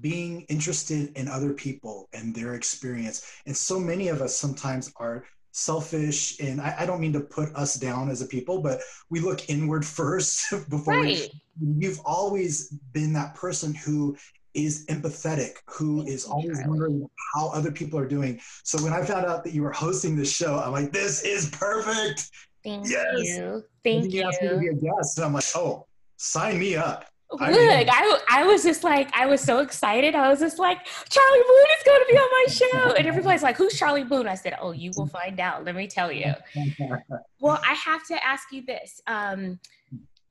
[0.00, 3.26] being interested in other people and their experience.
[3.46, 7.52] And so many of us sometimes are selfish and I, I, don't mean to put
[7.56, 11.28] us down as a people but we look inward first before right.
[11.58, 14.16] we, you've always been that person who
[14.64, 18.40] is empathetic, who is always wondering how other people are doing.
[18.64, 21.50] So when I found out that you were hosting this show, I'm like, this is
[21.50, 22.30] perfect.
[22.64, 23.04] Thank yes.
[23.16, 23.64] you.
[23.84, 24.22] Thank and you.
[24.22, 27.04] asked me to be a guest, and I'm like, oh, sign me up.
[27.30, 30.14] Look, I, I was just like, I was so excited.
[30.14, 32.94] I was just like, Charley Boon is going to be on my show.
[32.94, 34.26] And everybody's like, who's Charley Boon?
[34.26, 35.62] I said, oh, you will find out.
[35.62, 36.32] Let me tell you.
[37.40, 39.02] well, I have to ask you this.
[39.06, 39.60] Um,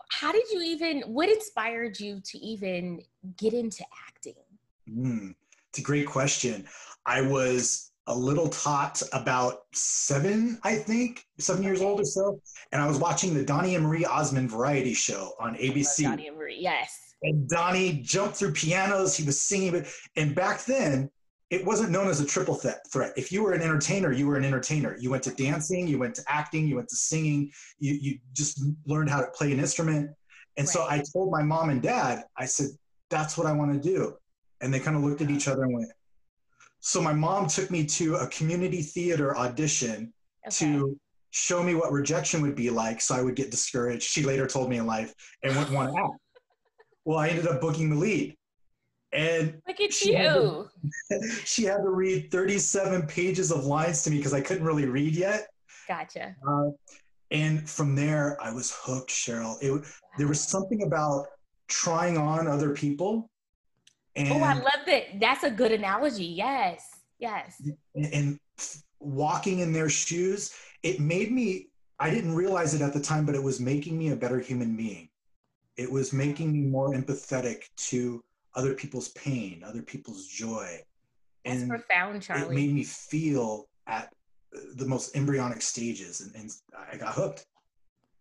[0.10, 3.02] how did you even what inspired you to even
[3.38, 4.07] get into acting
[4.90, 5.34] mm,
[5.70, 6.66] it's a great question
[7.06, 12.40] i was a little tot about seven i think seven years old or so
[12.72, 16.38] and i was watching the donnie and marie osmond variety show on abc donnie and
[16.38, 21.10] marie yes and donnie jumped through pianos he was singing but and back then
[21.50, 23.14] it wasn't known as a triple th- threat.
[23.16, 24.98] If you were an entertainer, you were an entertainer.
[25.00, 28.62] You went to dancing, you went to acting, you went to singing, you, you just
[28.86, 30.12] learned how to play an instrument.
[30.58, 30.68] And right.
[30.68, 32.68] so I told my mom and dad, I said,
[33.10, 34.18] that's what I want to do.
[34.62, 35.92] And they kind of looked at each other and went,
[36.80, 40.14] so my mom took me to a community theater audition
[40.48, 40.56] okay.
[40.58, 40.98] to
[41.32, 44.04] show me what rejection would be like so I would get discouraged.
[44.04, 46.14] She later told me in life and wouldn't want to act.
[47.06, 48.36] Well, I ended up booking the lead.
[49.14, 50.70] And look at she you.
[51.10, 54.66] Had to, she had to read 37 pages of lines to me because I couldn't
[54.66, 55.48] really read yet.
[55.88, 56.36] Gotcha.
[56.48, 56.70] Uh,
[57.32, 59.62] and from there, I was hooked, Cheryl.
[59.62, 59.82] It, wow.
[60.18, 61.28] There was something about
[61.68, 63.30] trying on other people.
[64.18, 65.20] And, oh, I love that.
[65.20, 66.26] That's a good analogy.
[66.26, 67.02] Yes.
[67.20, 67.62] Yes.
[67.96, 68.40] And, and
[69.00, 70.54] walking in their shoes,
[70.84, 71.68] it made me,
[72.00, 74.76] I didn't realize it at the time, but it was making me a better human
[74.76, 75.10] being.
[75.78, 78.24] It was making me more empathetic to
[78.56, 80.80] other people's pain, other people's joy.
[81.46, 82.44] That's and profound, Charley.
[82.44, 84.12] It made me feel at
[84.76, 86.52] the most embryonic stages, and, and
[86.92, 87.46] I got hooked.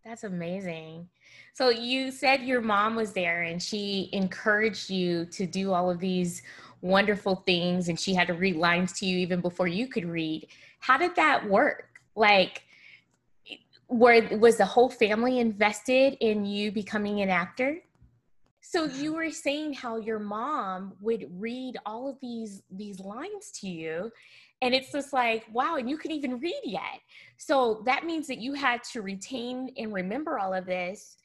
[0.07, 1.09] That's amazing.
[1.53, 5.99] So you said your mom was there and she encouraged you to do all of
[5.99, 6.43] these
[6.81, 10.47] wonderful things and she had to read lines to you even before you could read.
[10.79, 11.89] How did that work?
[12.15, 12.63] Like
[13.89, 17.79] where was the whole family invested in you becoming an actor?
[18.61, 23.69] So you were saying how your mom would read all of these these lines to
[23.69, 24.13] you
[24.63, 27.01] and it's just like wow and you can even read yet.
[27.39, 31.17] So that means that you had to retain and remember all of this.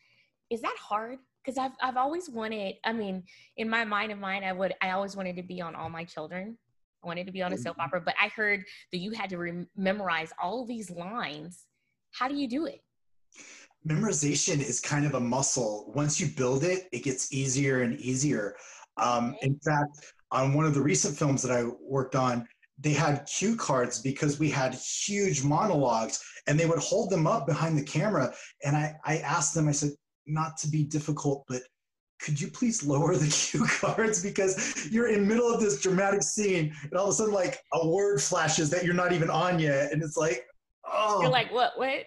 [0.50, 1.20] Is that hard?
[1.44, 3.24] Because I've I've always wanted, I mean,
[3.58, 6.04] in my mind of mine, I would I always wanted to be on all my
[6.04, 6.58] children.
[7.04, 7.82] I wanted to be on a soap mm-hmm.
[7.82, 11.66] opera, but I heard that you had to re- memorize all these lines.
[12.12, 12.82] How do you do it?
[13.88, 15.92] memorization is kind of a muscle.
[15.96, 18.56] Once you build it, it gets easier and easier.
[18.98, 22.48] Um, in fact, on one of the recent films that I worked on,
[22.82, 27.46] they had cue cards because we had huge monologues and they would hold them up
[27.46, 28.34] behind the camera.
[28.66, 29.92] And I, I asked them, I said,
[30.26, 31.62] not to be difficult, but
[32.22, 36.76] could you please lower the cue cards because you're in middle of this dramatic scene
[36.84, 39.92] and all of a sudden like a word flashes that you're not even on yet
[39.92, 40.46] and it's like
[40.86, 42.06] oh you're like what what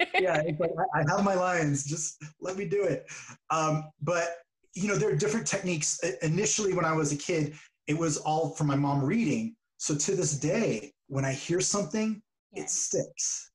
[0.20, 1.84] yeah, like, I have my lines.
[1.84, 3.06] Just let me do it.
[3.50, 4.36] Um, but
[4.74, 5.98] you know, there are different techniques.
[6.22, 7.54] Initially, when I was a kid,
[7.86, 9.56] it was all from my mom reading.
[9.78, 12.20] So to this day, when I hear something,
[12.52, 13.52] it sticks.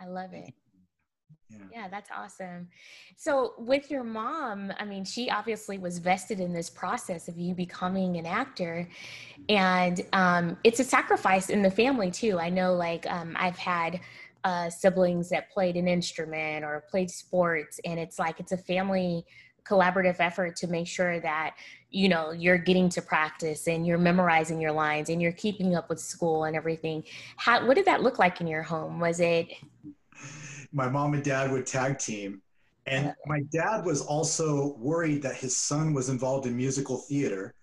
[0.00, 0.52] I love it.
[1.50, 1.58] Yeah.
[1.72, 1.88] yeah.
[1.88, 2.68] that's awesome.
[3.16, 7.54] So, with your mom, I mean, she obviously was vested in this process of you
[7.54, 8.88] becoming an actor,
[9.48, 12.38] and um, it's a sacrifice in the family too.
[12.38, 14.00] I know, like, um, I've had
[14.44, 19.24] uh, siblings that played an instrument or played sports, and it's like it's a family
[19.68, 21.54] collaborative effort to make sure that
[21.90, 25.88] you know you're getting to practice and you're memorizing your lines and you're keeping up
[25.88, 27.02] with school and everything
[27.36, 29.52] how what did that look like in your home was it
[30.72, 32.42] my mom and dad would tag team.
[32.86, 37.54] And my dad was also worried that his son was involved in musical theater.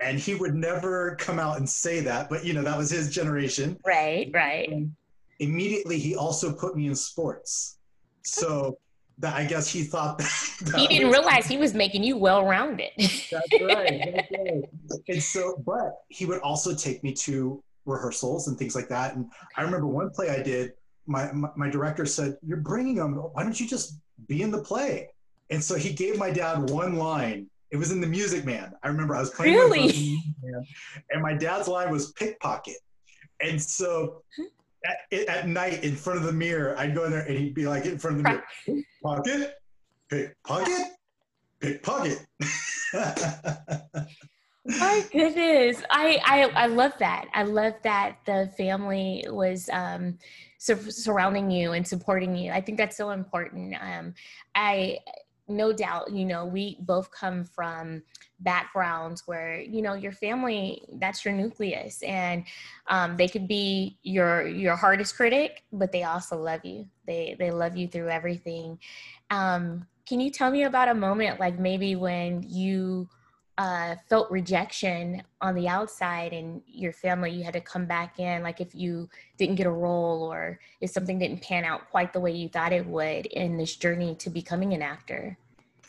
[0.00, 3.10] And he would never come out and say that, but you know, that was his
[3.10, 3.78] generation.
[3.86, 4.68] Right, right.
[4.68, 4.94] And
[5.38, 7.78] immediately he also put me in sports.
[8.24, 8.78] So
[9.18, 12.16] that I guess he thought that, that he didn't was, realize he was making you
[12.16, 12.90] well rounded.
[12.98, 14.14] That's right.
[14.14, 14.64] That's right.
[15.08, 19.16] And so, but he would also take me to rehearsals and things like that.
[19.16, 19.30] And.
[19.56, 20.72] I remember one play I did
[21.06, 23.14] my, my, director said, You're bringing them.
[23.14, 25.10] Why don't you just be in the play?
[25.50, 27.48] And so he gave my dad one line.
[27.70, 28.72] It was in The Music Man.
[28.82, 29.54] I remember I was playing.
[29.54, 30.18] Really?
[30.42, 30.64] Man,
[31.10, 32.76] and my dad's line was pickpocket.
[33.40, 34.44] And so hmm.
[34.84, 37.66] At, at, night in front of the mirror, I'd go in there and he'd be
[37.66, 39.54] like in front of the mirror, pick pocket,
[40.08, 40.86] pickpocket,
[41.60, 42.26] pickpocket.
[44.66, 47.26] My goodness, I, I I love that.
[47.34, 50.18] I love that the family was um,
[50.58, 52.50] sur- surrounding you and supporting you.
[52.50, 53.74] I think that's so important.
[53.78, 54.14] Um,
[54.54, 55.00] I
[55.46, 58.02] no doubt, you know, we both come from
[58.40, 62.44] backgrounds where you know your family that's your nucleus and
[62.88, 66.86] um, they could be your your hardest critic but they also love you.
[67.06, 68.78] They they love you through everything.
[69.30, 73.08] Um, can you tell me about a moment like maybe when you
[73.56, 78.42] uh, felt rejection on the outside and your family, you had to come back in,
[78.42, 82.20] like if you didn't get a role or if something didn't pan out quite the
[82.20, 85.38] way you thought it would in this journey to becoming an actor?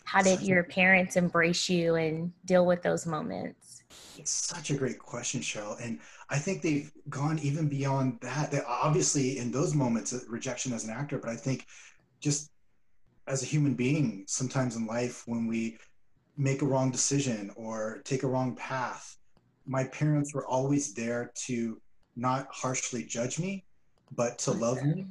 [0.04, 3.82] How did your parents embrace you and deal with those moments?
[4.16, 5.76] It's such a great question, Cheryl.
[5.82, 5.98] And
[6.30, 8.52] I think they've gone even beyond that.
[8.52, 11.66] They obviously, in those moments, uh, rejection as an actor, but I think
[12.20, 12.50] just
[13.26, 15.78] as a human being, sometimes in life, when we
[16.36, 19.16] make a wrong decision or take a wrong path,
[19.66, 21.80] my parents were always there to
[22.14, 23.64] not harshly judge me,
[24.14, 25.06] but to love me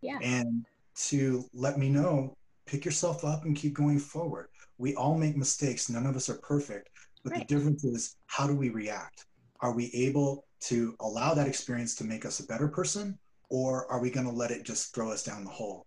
[0.00, 0.18] yeah.
[0.22, 0.64] and
[0.94, 2.34] to let me know
[2.66, 4.48] pick yourself up and keep going forward.
[4.76, 6.90] We all make mistakes, none of us are perfect,
[7.24, 7.48] but right.
[7.48, 9.24] the difference is how do we react?
[9.60, 14.00] Are we able to allow that experience to make us a better person, or are
[14.00, 15.86] we going to let it just throw us down the hole?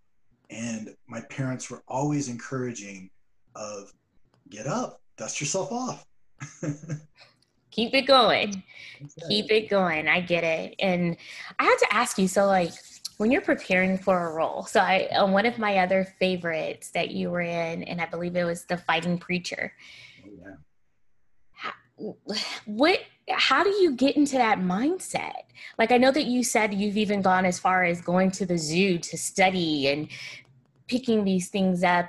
[0.49, 3.09] And my parents were always encouraging
[3.55, 3.93] of
[4.51, 6.05] get up, dust yourself off.
[7.71, 8.63] Keep it going.
[9.29, 10.07] Keep it going.
[10.07, 10.75] I get it.
[10.79, 11.15] And
[11.57, 12.73] I had to ask you so, like,
[13.17, 17.11] when you're preparing for a role, so I, uh, one of my other favorites that
[17.11, 19.73] you were in, and I believe it was The Fighting Preacher.
[20.25, 20.57] Oh,
[21.97, 22.13] yeah.
[22.65, 25.43] What how do you get into that mindset
[25.77, 28.57] like i know that you said you've even gone as far as going to the
[28.57, 30.09] zoo to study and
[30.87, 32.07] picking these things up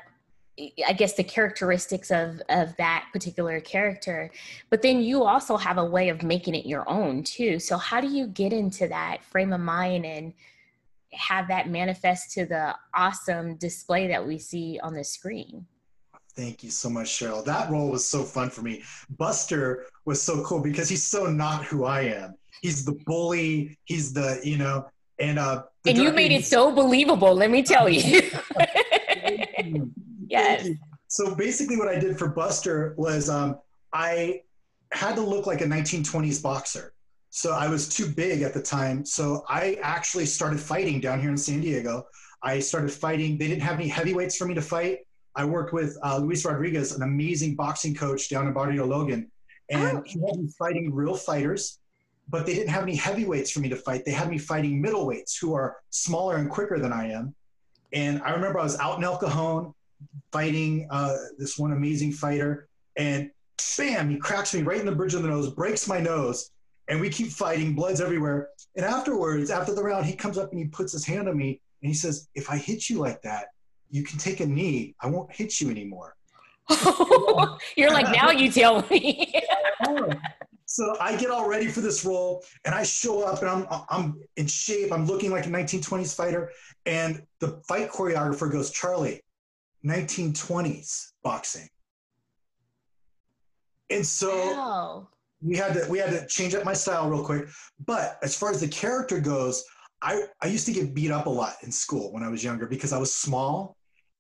[0.59, 4.31] I guess the characteristics of of that particular character,
[4.69, 7.59] but then you also have a way of making it your own too.
[7.59, 10.35] So how do you get into that frame of mind and
[11.13, 15.67] have that manifest to the awesome display that we see on the screen?
[16.37, 17.45] Thank you so much, Cheryl.
[17.45, 18.83] That role was so fun for me.
[19.19, 22.35] Buster was so cool because he's so not who I am.
[22.61, 23.79] He's the bully.
[23.85, 24.87] He's the you know,
[25.19, 25.65] and uh.
[25.87, 27.35] And you made it so believable.
[27.35, 28.31] Let me tell you.
[30.33, 30.67] Yes.
[31.09, 33.59] So basically, what I did for Buster was um,
[33.93, 34.41] I
[34.93, 36.95] had to look like a 1920s boxer.
[37.29, 39.05] So I was too big at the time.
[39.05, 42.07] So I actually started fighting down here in San Diego.
[42.43, 43.37] I started fighting.
[43.37, 45.01] They didn't have any heavyweights for me to fight.
[45.35, 49.31] I worked with uh, Luis Rodriguez, an amazing boxing coach down in Barrio Logan,
[49.71, 50.03] and oh.
[50.07, 51.79] he had me fighting real fighters.
[52.29, 54.07] But they didn't have any heavyweights for me to fight.
[54.07, 57.35] They had me fighting middleweights who are smaller and quicker than I am.
[57.93, 59.75] And I remember I was out in El Cajon
[60.33, 63.31] fighting uh, this one amazing fighter, and
[63.77, 66.51] bam, he cracks me right in the bridge of the nose, breaks my nose,
[66.89, 68.49] and we keep fighting, blood's everywhere.
[68.77, 71.61] And afterwards, after the round, he comes up and he puts his hand on me
[71.83, 73.47] and he says, If I hit you like that,
[73.91, 74.95] you can take a knee.
[75.01, 76.17] I won't hit you anymore.
[77.77, 79.43] You're like, now you tell me.
[80.67, 84.21] so I get all ready for this role and I show up and I'm, I'm
[84.37, 84.93] in shape.
[84.93, 86.51] I'm looking like a 1920s fighter.
[86.87, 89.21] And the fight choreographer goes, Charley,
[89.85, 91.69] 1920s boxing.
[93.91, 95.09] And so wow.
[95.43, 97.49] we had to we had to change up my style real quick.
[97.85, 99.65] But as far as the character goes,
[100.01, 102.67] I, I used to get beat up a lot in school when I was younger
[102.67, 103.77] because I was small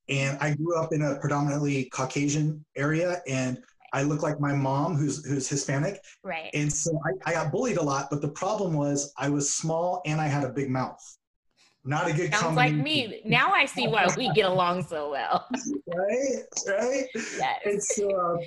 [0.08, 4.96] And I grew up in a predominantly Caucasian area, and I look like my mom,
[4.96, 6.00] who's who's Hispanic.
[6.24, 6.50] Right.
[6.54, 10.02] And so I, I got bullied a lot, but the problem was I was small
[10.04, 11.00] and I had a big mouth.
[11.85, 13.22] Not a good Sounds like me.
[13.24, 15.49] Now I see why we get along so well.
[15.87, 17.05] right, right.
[17.14, 17.61] Yes.
[17.64, 18.45] And so uh,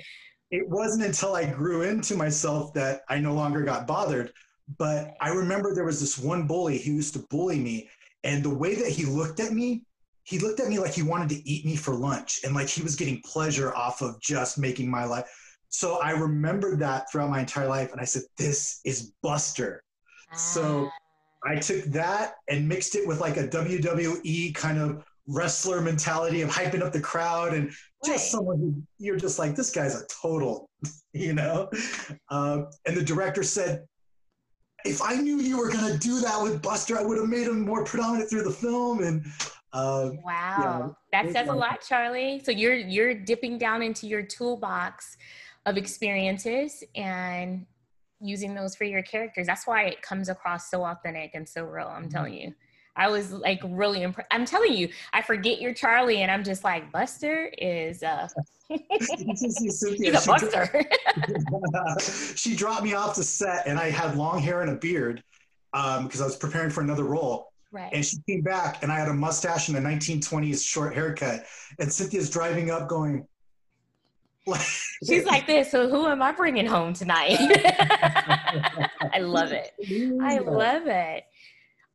[0.50, 4.32] it wasn't until I grew into myself that I no longer got bothered.
[4.78, 7.88] But I remember there was this one bully who used to bully me,
[8.24, 9.84] and the way that he looked at me,
[10.24, 12.82] he looked at me like he wanted to eat me for lunch and like he
[12.82, 15.30] was getting pleasure off of just making my life.
[15.68, 19.82] So I remembered that throughout my entire life, and I said, "This is Buster."
[20.34, 21.05] So Ah,
[21.46, 26.50] I took that and mixed it with like a WWE kind of wrestler mentality of
[26.50, 27.68] hyping up the crowd and
[28.04, 28.18] just Right.
[28.20, 30.68] someone who you're just like, this guy's a total,
[31.12, 31.68] you know?
[32.30, 33.86] Um, and the director said,
[34.84, 37.48] if I knew you were going to do that with Buster, I would have made
[37.48, 39.02] him more predominant through the film.
[39.02, 39.24] And
[39.72, 40.96] um, Wow.
[41.12, 42.40] that it's says a lot, Charley.
[42.44, 45.16] So you're you're dipping down into your toolbox
[45.64, 47.66] of experiences and
[48.20, 49.46] using those for your characters.
[49.46, 51.88] That's why it comes across so authentic and so real.
[51.88, 52.54] I'm telling you.
[52.98, 54.28] I was like really impressed.
[54.30, 58.26] I'm telling you, I forget you're Charley and I'm just like, Buster is uh
[58.68, 60.82] he's a Buster.
[62.36, 65.22] she dropped me off the set and I had long hair and a beard
[65.72, 67.52] because I was preparing for another role.
[67.70, 67.90] right.
[67.92, 71.44] And she came back, and I had a mustache and a 1920s short haircut.
[71.78, 73.26] And Cynthia's driving up, going,
[75.06, 77.36] She's like this, so who am I bringing home tonight?
[79.12, 79.72] I love it.
[80.22, 81.24] I love it.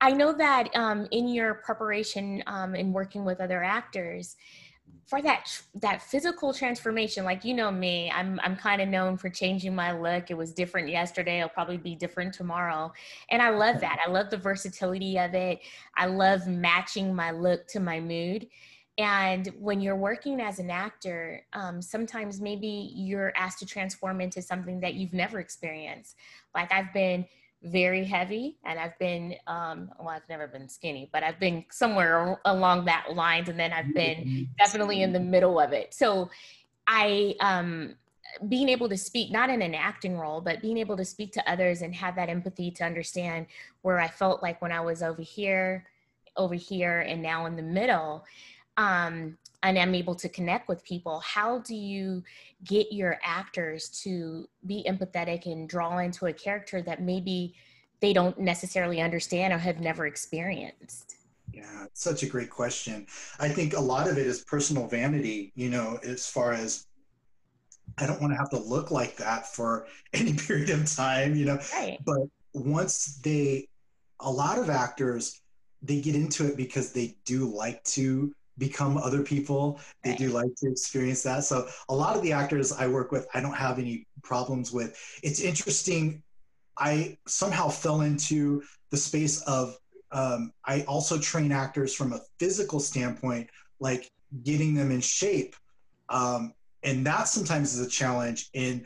[0.02, 4.36] I know that um, in your preparation um, in working with other actors,
[5.08, 5.46] for that
[5.76, 9.92] that physical transformation, like you know me, I'm I'm kind of known for changing my
[9.92, 10.32] look.
[10.32, 11.40] It was different yesterday.
[11.40, 12.92] It'll probably be different tomorrow,
[13.30, 14.00] and I love that.
[14.06, 15.60] I love the versatility of it.
[15.96, 18.48] I love matching my look to my mood.
[18.98, 24.42] And when you're working as an actor, um, sometimes maybe you're asked to transform into
[24.42, 26.16] something that you've never experienced.
[26.54, 27.26] Like I've been
[27.64, 32.40] very heavy and I've been, um, well, I've never been skinny, but I've been somewhere
[32.46, 33.50] along that lines.
[33.50, 35.94] And then I've been definitely in the middle of it.
[35.94, 36.30] So
[36.88, 37.96] I, um,
[38.48, 41.52] being able to speak, not in an acting role, but being able to speak to
[41.52, 43.46] others and have that empathy to understand
[43.82, 45.86] where I felt like when I was over here,
[46.38, 48.26] over here, and now in the middle,
[48.78, 51.20] um, and I'm able to connect with people.
[51.20, 52.24] How do you
[52.64, 57.56] get your actors to be empathetic and draw into a character that maybe
[58.00, 61.16] they don't necessarily understand or have never experienced?
[61.54, 63.06] Yeah, such a great question.
[63.40, 66.88] I think a lot of it is personal vanity, you know, as far as
[67.98, 71.46] I don't want to have to look like that for any period of time, you
[71.46, 71.60] know.
[71.74, 72.00] Right.
[72.06, 72.22] But
[72.54, 73.68] once they,
[74.20, 75.42] a lot of actors,
[75.82, 79.80] they get into it because they do like to become other people.
[80.04, 80.20] They Right.
[80.20, 81.44] do like to experience that.
[81.44, 84.96] So a lot of the actors I work with, I don't have any problems with.
[85.24, 86.24] It's interesting.
[86.78, 89.76] I somehow fell into the space of
[90.14, 93.50] um, I also train actors from a physical standpoint,
[93.80, 94.12] like
[94.44, 95.56] getting them in shape.
[96.10, 96.54] Um,
[96.84, 98.86] and that sometimes is a challenge in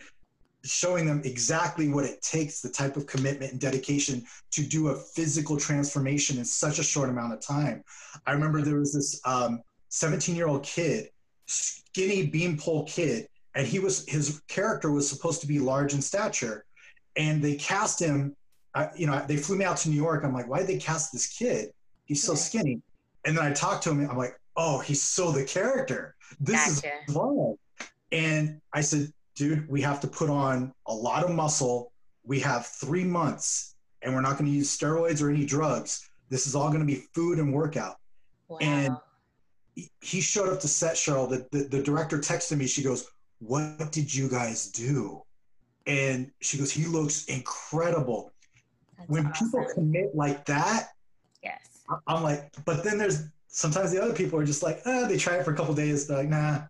[0.66, 4.95] showing them exactly what it takes, the type of commitment and dedication to do a
[4.95, 7.84] physical transformation in such a short amount of time.
[8.26, 11.09] I remember there was this um, 17 year old kid,
[11.45, 16.66] skinny beanpole kid, and he was his character was supposed to be large in stature,
[17.16, 18.36] and they cast him
[18.76, 20.24] I, you know, they flew me out to New York.
[20.24, 21.72] I'm like, why did they cast this kid?
[22.03, 22.82] He's so skinny.
[23.24, 24.01] And then I talked to him.
[24.01, 26.16] And I'm like, oh, he's so the character.
[26.39, 26.93] This Gotcha.
[27.07, 27.55] is fun.
[28.11, 31.91] And I said, dude, we have to put on a lot of muscle.
[32.23, 36.09] We have three months, and we're not going to use steroids or any drugs.
[36.29, 37.97] This is all going to be food and workout.
[38.47, 38.57] Wow.
[38.61, 38.97] And-
[40.01, 41.29] He- showed up to set, Cheryl.
[41.29, 42.65] The, the, the director texted me.
[42.65, 43.09] She goes,
[43.39, 45.21] what did you guys do?
[45.86, 48.31] And she goes, he looks incredible
[48.97, 49.47] That's when awesome.
[49.51, 50.89] people commit like that,
[51.43, 51.83] yes.
[52.07, 55.36] I'm like, but then there's sometimes the other people are just like, eh, they try
[55.36, 56.61] it for a couple days, they're like, nah.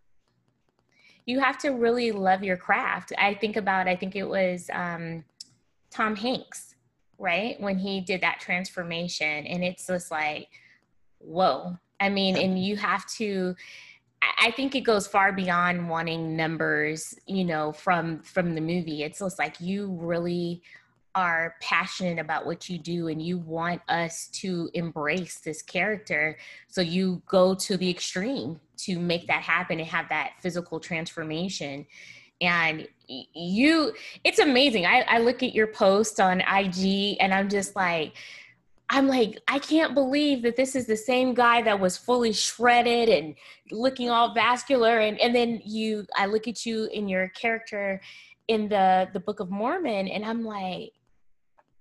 [1.25, 3.11] You have to really love your craft.
[3.17, 5.23] I think about, I think it was um,
[5.89, 6.75] Tom Hanks,
[7.17, 7.59] right?
[7.59, 9.45] When he did that transformation.
[9.47, 10.47] And it's just like,
[11.19, 11.77] whoa.
[11.99, 13.55] I mean, and you have to,
[14.21, 19.03] I- I think it goes far beyond wanting numbers, you know, from from the movie.
[19.03, 20.61] It's just like you really
[21.15, 26.37] are passionate about what you do and you want us to embrace this character
[26.67, 31.85] so you go to the extreme to make that happen and have that physical transformation
[32.41, 33.93] and you
[34.25, 38.13] it's amazing I, I look at your post on ig and i'm just like
[38.87, 43.09] I'm like, I can't believe that this is the same guy that was fully shredded
[43.09, 43.35] and
[43.71, 44.99] looking all vascular.
[44.99, 47.99] And, and then you, I look at you in your character
[48.47, 50.91] in the, the Book of Mormon, and I'm like,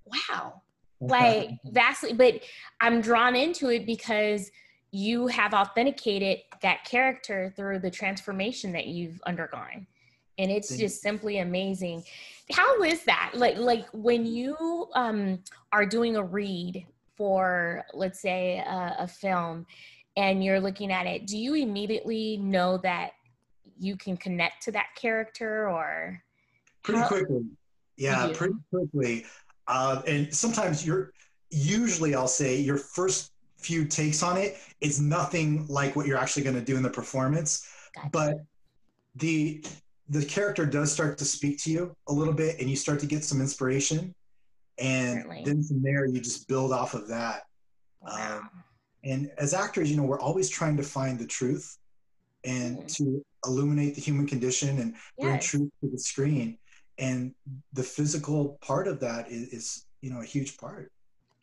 [0.07, 0.63] wow,
[1.01, 2.41] like vastly, but
[2.81, 4.51] I'm drawn into it because
[4.91, 9.87] you have authenticated that character through the transformation that you've undergone.
[10.39, 12.05] And it's just simply amazing.
[12.53, 13.33] How is that?
[13.35, 15.41] Like like when you um
[15.73, 16.87] are doing a read
[17.17, 19.67] for let's say a, a film
[20.17, 23.13] and you're looking at it do you immediately know that
[23.79, 26.23] you can connect to that character or
[26.83, 27.45] pretty how, quickly.
[27.97, 29.25] Yeah pretty quickly
[29.69, 31.13] uh, and sometimes you're
[31.51, 34.37] usually i'll say your first few takes on
[34.81, 38.09] it's nothing like what you're actually going to do in the performance gotcha.
[38.13, 38.35] but
[39.17, 39.65] the
[40.11, 43.07] the character does start to speak to you a little bit and you start to
[43.07, 44.15] get some inspiration
[44.79, 45.43] and Certainly.
[45.45, 47.45] then from there you just build off of that
[48.03, 48.39] wow.
[48.39, 48.51] um,
[49.05, 51.79] and as actors you know we're always trying to find the truth
[52.45, 52.97] and mm.
[52.97, 56.59] to illuminate the human condition and bring truth to the screen
[56.99, 57.35] and
[57.73, 60.91] the physical part of that is, is you know a huge part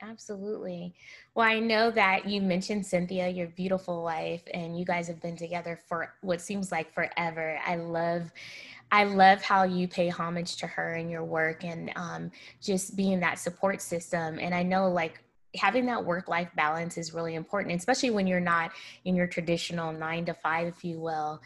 [0.04, 0.96] Absolutely.
[1.36, 5.38] Well, I know that you mentioned Cynthia, your beautiful wife, and you guys have been
[5.38, 7.60] together for what seems like forever.
[7.66, 8.32] I love
[8.92, 12.32] I love how you pay homage to her in your work and um,
[12.62, 14.38] just being that support system.
[14.38, 15.24] And I know like
[15.56, 18.72] having that work life balance is really important, especially when you're not
[19.06, 21.42] in your traditional nine to five, if you will.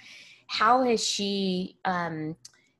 [0.48, 2.36] How has she um,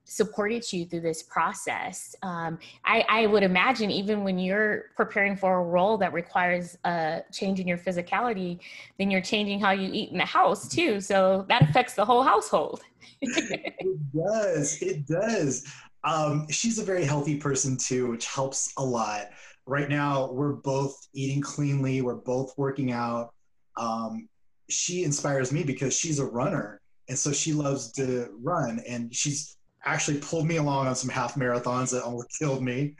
[0.06, 2.16] supported you through this process.
[2.22, 7.22] Um, I, I, would imagine even when you're preparing for a role that requires a
[7.34, 8.60] change in your physicality,
[9.00, 11.02] then you're changing how you eat in the house too.
[11.02, 12.82] So that affects the whole household.
[13.22, 14.82] it does.
[14.82, 15.66] It does.
[16.04, 19.30] Um, she's a very healthy person too, which helps a lot.
[19.66, 22.04] Right now, we're both eating cleanly.
[22.04, 23.34] We're both working out.
[23.78, 24.30] Um,
[24.70, 26.80] she inspires me because she's a runner,
[27.10, 31.36] and so she loves to run, and she's actually pulled me along on some half
[31.36, 32.96] marathons that almost killed me.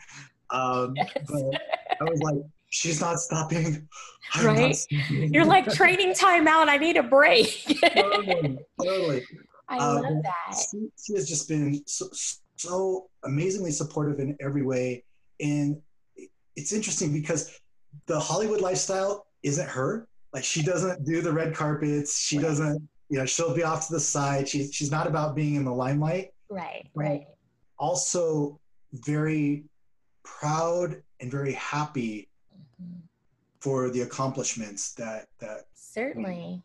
[0.52, 1.12] Um, yes.
[1.28, 1.62] But
[2.00, 2.36] I was like,
[2.70, 3.88] she's not stopping.
[4.34, 4.60] I'm right?
[4.68, 5.34] Not stopping.
[5.34, 6.70] You're like training time out.
[6.70, 7.80] I need a break.
[7.82, 9.24] totally, totally.
[9.70, 10.58] I um, love that.
[10.72, 12.08] She, she, has just been so,
[12.56, 15.04] so amazingly supportive in every way.
[15.40, 15.82] And
[16.56, 17.60] it's interesting because
[18.06, 20.08] the Hollywood lifestyle isn't her.
[20.34, 22.20] Like she doesn't do the red carpets.
[22.20, 24.48] She doesn't, you know, she'll be off to the side.
[24.48, 26.32] She's she's not about being in the limelight.
[26.50, 27.28] Right, right.
[27.78, 28.60] Also,
[28.94, 29.66] very
[30.24, 32.28] proud and very happy
[32.82, 33.00] mm-hmm.
[33.60, 36.62] for the accomplishments that that certainly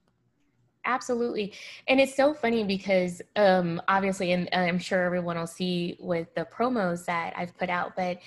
[0.86, 1.52] absolutely
[1.88, 6.46] and it's so funny because um obviously and i'm sure everyone will see with the
[6.46, 8.18] promos that i've put out but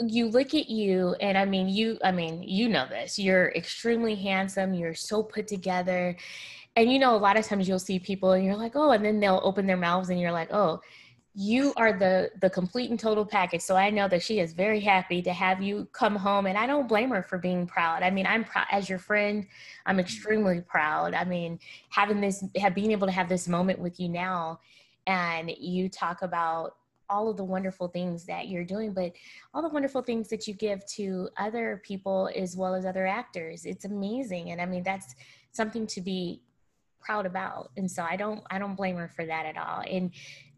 [0.00, 4.14] you look at you and i mean you i mean you know this you're extremely
[4.14, 6.16] handsome you're so put together
[6.76, 9.04] and you know a lot of times you'll see people and you're like oh and
[9.04, 10.80] then they'll open their mouths and you're like oh
[11.36, 13.60] you are the the complete and total package.
[13.60, 16.66] So i know that she is very happy to have you come home and i
[16.66, 18.02] don't blame her for being proud.
[18.02, 19.46] I mean i'm proud as your friend
[19.86, 20.00] i'm mm-hmm.
[20.00, 21.14] extremely proud.
[21.14, 21.58] I mean
[21.90, 24.60] having this have being able to have this moment with you now
[25.06, 26.76] and you talk about
[27.10, 29.12] all of the wonderful things that you're doing but
[29.52, 33.64] all the wonderful things that you give to other people as well as other actors
[33.64, 34.52] it's amazing.
[34.52, 35.16] And i mean that's
[35.50, 36.42] something to be
[37.04, 40.10] proud about and so i don't i don't blame her for that at all and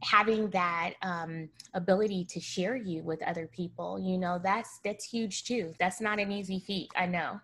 [0.02, 5.44] having that um, ability to share you with other people you know that's that's huge
[5.44, 7.40] too that's not an easy feat i know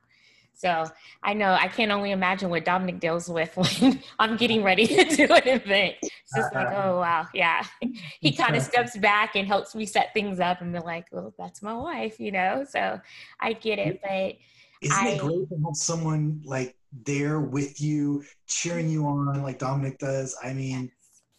[0.54, 0.84] so
[1.24, 5.04] I know I can't only imagine what Dominic deals with when I'm getting ready to
[5.04, 5.96] do an event.
[6.02, 6.82] It's just like, uh-huh.
[6.84, 7.64] oh wow, yeah.
[8.20, 11.34] He kind of steps back and helps me set things up and be like, well,
[11.36, 12.64] that's my wife, you know.
[12.68, 13.00] So
[13.40, 14.36] I get it, but
[14.82, 19.58] isn't I, it great to have someone like there with you, cheering you on like
[19.58, 20.36] Dominic does.
[20.42, 20.90] I mean,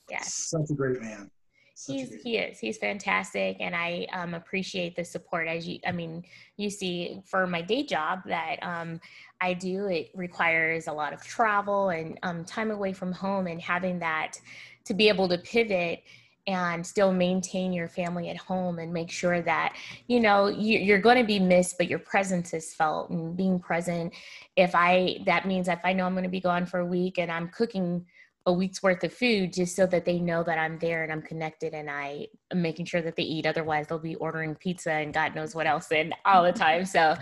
[0.10, 0.34] yes.
[0.34, 1.30] such a great man.
[1.76, 5.80] Such he's great he is he's fantastic and i um, appreciate the support as you
[5.88, 6.24] i mean
[6.56, 9.02] you see for my day job that um,
[9.42, 13.60] i do it requires a lot of travel and um, time away from home and
[13.60, 14.40] having that
[14.86, 16.04] to be able to pivot
[16.46, 19.76] and still maintain your family at home and make sure that
[20.08, 23.60] you know you, are going to be missed but your presence is felt and being
[23.60, 24.14] present
[24.56, 27.18] if i that means if i know i'm going to be gone for a week
[27.18, 28.06] and i'm cooking
[28.46, 31.22] a week's worth of food just so that they know that i'm there and i'm
[31.22, 33.46] connected and i am making sure that they eat.
[33.46, 36.86] Otherwise they'll be ordering pizza and god knows what else in all the time.
[36.86, 37.16] So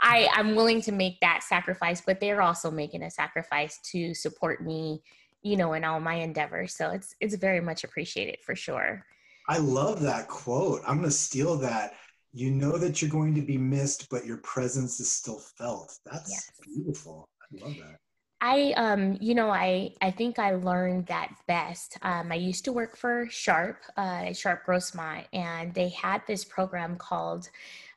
[0.00, 4.64] i i'm willing to make that sacrifice but they're also making a sacrifice to support
[4.64, 5.02] me
[5.42, 6.74] you know, in all my endeavors.
[6.74, 9.04] So it's it's very much appreciated for sure.
[9.48, 10.82] I love that quote.
[10.86, 11.94] I'm going to steal that.
[12.32, 15.98] you know that you're going to be missed, but your presence is still felt.
[16.04, 16.50] That's yes.
[16.62, 17.28] beautiful.
[17.42, 17.96] I love that.
[18.40, 21.98] I, um, you know, I, I think I learned that best.
[22.02, 26.96] Um, I used to work for Sharp, uh, Sharp Grossmont, and they had this program
[26.96, 27.50] called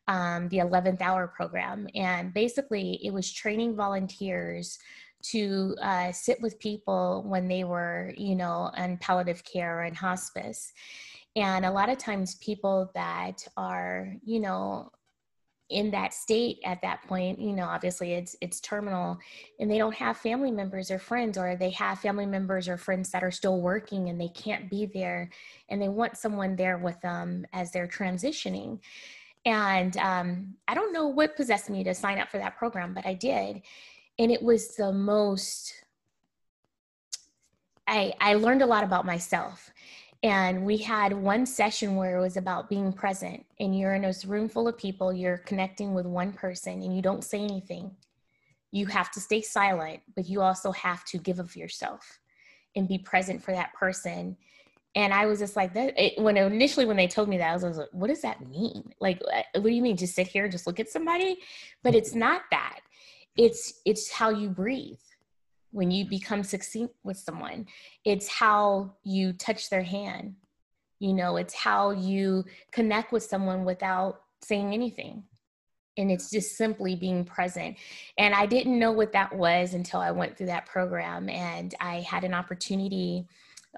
[0.07, 1.87] um, the 11th Hour Program.
[1.95, 4.79] And basically, it was training volunteers
[5.31, 9.95] to uh, sit with people when they were, you know, in palliative care or in
[9.95, 10.71] hospice.
[11.35, 14.91] And a lot of times, people that are, you know,
[15.69, 19.17] in that state at that point you know obviously it's it's terminal
[19.59, 23.09] and they don't have family members or friends or they have family members or friends
[23.09, 25.29] that are still working and they can't be there
[25.69, 28.77] and they want someone there with them as they're transitioning
[29.45, 33.05] and um, i don't know what possessed me to sign up for that program but
[33.05, 33.61] i did
[34.19, 35.73] and it was the most
[37.87, 39.71] i i learned a lot about myself.
[40.25, 43.45] And we had one session where it was about being present.
[43.59, 47.01] And you're in a room full of people you're connecting with one person and you
[47.01, 47.91] don't say anything.
[48.71, 52.19] You have to stay silent but you also have to give of yourself
[52.75, 54.37] and be present for that person.
[54.95, 57.53] And i was just like that it, when initially when they told me that I
[57.53, 58.93] was, I was like what does that mean?
[59.01, 61.39] Like uh, what do you mean just sit here and just look at somebody?
[61.83, 62.79] But it's not that
[63.37, 64.99] it's it's how you breathe
[65.71, 67.65] when you become succinct with someone.
[68.05, 70.35] It's how you touch their hand.
[70.99, 75.23] You know it's how you connect with someone without saying anything.
[75.97, 77.77] And it's just simply being present.
[78.17, 82.01] And i didn't know what that was until i went through that program and i
[82.01, 83.27] had an opportunity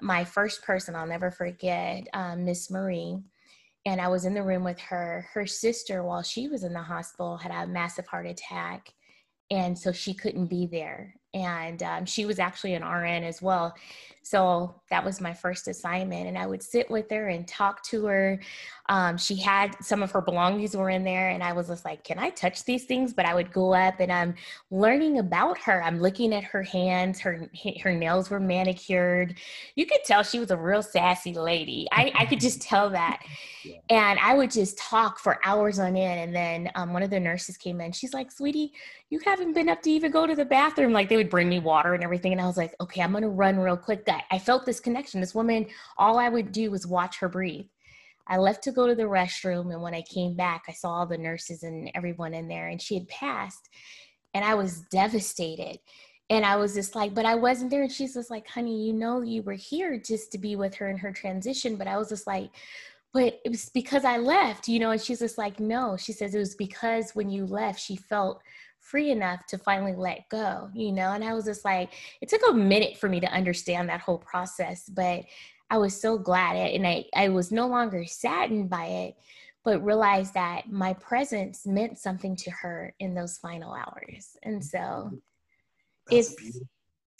[0.02, 3.18] my first person i'll never forget um, miss marie
[3.86, 5.26] and i was in the room with her.
[5.32, 8.92] Her sister while she was in the hospital had a massive heart attack
[9.50, 13.74] and so she couldn't be there and um, she was actually an RN as well.
[14.26, 18.06] So that was my first assignment, and I would sit with her and talk to
[18.06, 18.40] her.
[18.88, 22.02] Um, she had some of her belongings were in there, and I was just like,
[22.02, 24.34] "Can I touch these things?" But I would go up and I'm
[24.72, 25.80] learning about her.
[25.80, 27.20] I'm looking at her hands.
[27.20, 27.48] Her
[27.80, 29.36] her nails were manicured.
[29.76, 31.86] You could tell she was a real sassy lady.
[31.92, 33.22] I, I could just tell that.
[33.90, 36.20] And I would just talk for hours on end.
[36.20, 37.92] And then um, one of the nurses came in.
[37.92, 38.72] She's like, "Sweetie,
[39.08, 41.58] you haven't been up to even go to the bathroom." Like they would bring me
[41.58, 44.38] water and everything, and I was like, "Okay, I'm gonna run real quick." I, I
[44.38, 45.20] felt this connection.
[45.20, 45.66] This woman,
[45.98, 47.66] all I would do was watch her breathe.
[48.28, 51.06] I left to go to the restroom, and when I came back, I saw all
[51.06, 53.68] the nurses and everyone in there, and she had passed,
[54.34, 55.78] and I was devastated.
[56.28, 57.82] And I was just like, but I wasn't there.
[57.82, 60.88] And she's just like, honey, you know, you were here just to be with her
[60.88, 61.76] in her transition.
[61.76, 62.50] But I was just like,
[63.12, 64.90] but it was because I left, you know.
[64.90, 65.96] And she's just like, no.
[65.96, 68.42] She says it was because when you left, she felt
[68.90, 71.12] free enough to finally let go, you know?
[71.12, 74.18] And I was just like, it took a minute for me to understand that whole
[74.18, 75.24] process, but
[75.68, 79.16] I was so glad it, and I, I was no longer saddened by it,
[79.64, 84.36] but realized that my presence meant something to her in those final hours.
[84.44, 85.16] And so mm-hmm.
[86.08, 86.68] That's it's beautiful.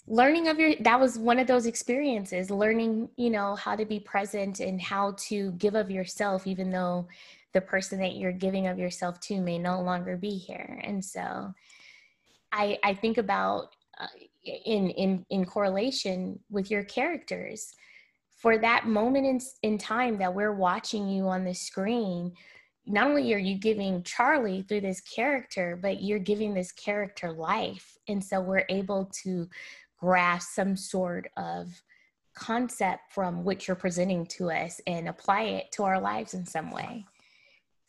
[0.07, 3.99] learning of your, that was one of those experiences, learning, you know, how to be
[3.99, 7.09] present and how to give of yourself, even though
[7.57, 10.79] the person that you're giving of yourself to may no longer be here.
[10.85, 11.55] And so
[12.53, 17.75] i i think about uh, in in in correlation with your characters.
[18.43, 22.35] For that moment in, in time that we're watching you on the screen
[22.87, 27.97] not only are you giving charley through this character but you're giving this character life.
[28.07, 29.49] And so we're able to
[29.99, 31.83] grasp some sort of
[32.35, 36.71] concept from what you're presenting to us and apply it to our lives in some
[36.71, 37.07] way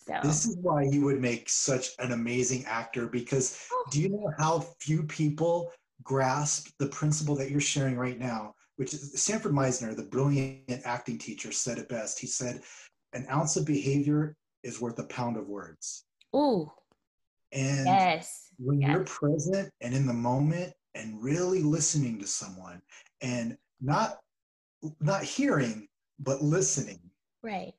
[0.07, 0.19] so.
[0.23, 3.83] This is why you would make such an amazing actor because oh.
[3.91, 5.71] do you know how few people
[6.03, 8.53] grasp the principle that you're sharing right now?
[8.77, 12.19] Which is Sanford Meisner, the brilliant acting teacher, said it best.
[12.19, 12.61] He said,
[13.13, 16.05] An ounce of behavior is worth a pound of words.
[16.35, 16.71] Ooh.
[17.51, 18.51] And yes.
[18.59, 18.91] when yes.
[18.91, 22.81] you're present and in the moment and really listening to someone
[23.21, 24.19] and not
[25.01, 25.87] not hearing,
[26.19, 26.99] but listening.
[27.41, 27.73] Right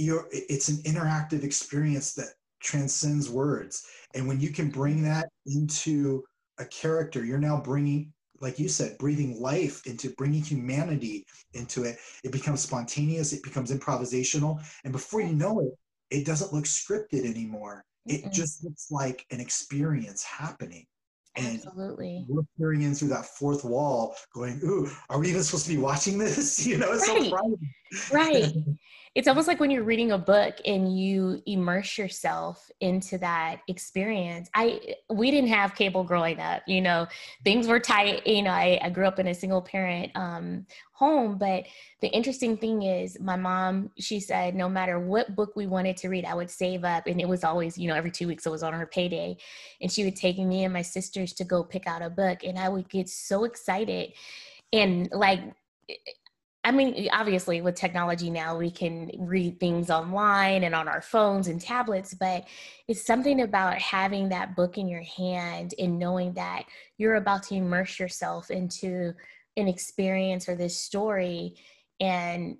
[0.00, 3.86] you're it's an interactive experience that transcends words.
[4.14, 5.04] And when you can bring mm-hmm.
[5.04, 6.22] that into
[6.58, 11.24] a character you're now bringing like you said breathing life into bringing humanity
[11.54, 11.98] into it.
[12.24, 15.72] It becomes spontaneous it becomes improvisational and before you know it
[16.10, 17.84] it doesn't look scripted anymore.
[18.06, 20.86] It just looks like an experience happening.
[21.36, 22.24] And Absolutely.
[22.28, 25.78] we're peering in through that fourth wall, going, "Ooh, are we even supposed to be
[25.78, 27.30] watching this?" You know, it's right.
[27.30, 27.58] so
[28.12, 28.52] right.
[29.16, 34.48] it's almost like when you're reading a book and you immerse yourself into that experience.
[34.54, 36.62] I we didn't have cable growing up.
[36.68, 37.08] You know,
[37.42, 38.24] things were tight.
[38.24, 41.38] You know, I, I grew up in a single parent um, home.
[41.38, 41.64] But
[42.00, 46.08] the interesting thing is, my mom, she said, no matter what book we wanted to
[46.08, 47.08] read, I would save up.
[47.08, 49.36] And it was always, you know, every two weeks it was on her payday.
[49.80, 52.44] And she would take me and my sisters to go pick out a book.
[52.44, 54.12] And I would get so excited.
[54.72, 55.40] And like,
[56.62, 61.48] I mean, obviously, with technology now, we can read things online and on our phones
[61.48, 62.44] and tablets, but
[62.86, 66.64] it's something about having that book in your hand and knowing that
[66.98, 69.14] you're about to immerse yourself into
[69.56, 71.54] an experience or this story
[71.98, 72.58] and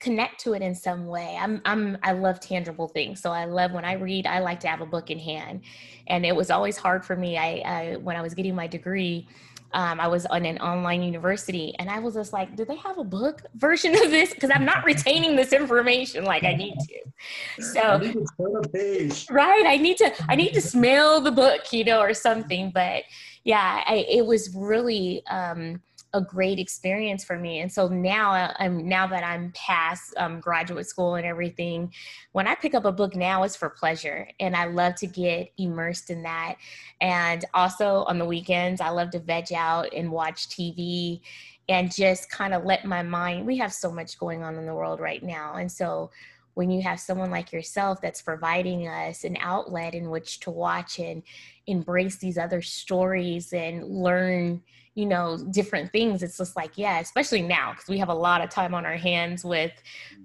[0.00, 1.36] connect to it in some way.
[1.38, 3.20] I'm I'm I love tangible things.
[3.20, 5.60] So I love when I read, I like to have a book in hand.
[6.08, 7.38] And it was always hard for me.
[7.38, 9.28] I, I when I was getting my degree,
[9.72, 12.98] um, I was on an online university and I was just like, do they have
[12.98, 14.34] a book version of this?
[14.34, 17.62] Because I'm not retaining this information like I need to.
[17.62, 22.00] So I to right, I need to I need to smell the book, you know,
[22.00, 22.70] or something.
[22.70, 23.04] But
[23.44, 25.80] yeah, I, it was really um,
[26.12, 27.60] a great experience for me.
[27.60, 31.92] And so now uh, I'm now that I'm past um, graduate school and everything,
[32.32, 35.52] when I pick up a book now, it's for pleasure, and I love to get
[35.56, 36.56] immersed in that.
[37.00, 41.20] And also on the weekends, I love to veg out and watch TV
[41.68, 43.46] and just kind of let my mind.
[43.46, 46.10] We have so much going on in the world right now, and so
[46.54, 50.98] when you have someone like yourself that's providing us an outlet in which to watch
[50.98, 51.22] and
[51.68, 54.60] embrace these other stories and learn
[55.00, 58.42] you know different things it's just like yeah especially now because we have a lot
[58.42, 59.72] of time on our hands with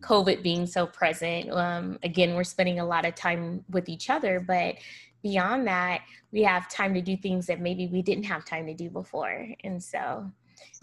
[0.02, 1.50] covid being so present.
[1.50, 4.76] Um, again we're spending a lot of time with each other but
[5.24, 6.02] beyond that
[6.34, 9.48] we have time to do things that maybe we didn't have time to do before
[9.64, 10.30] and so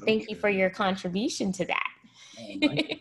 [0.06, 1.90] thank you for your contribution to that.
[2.40, 3.00] I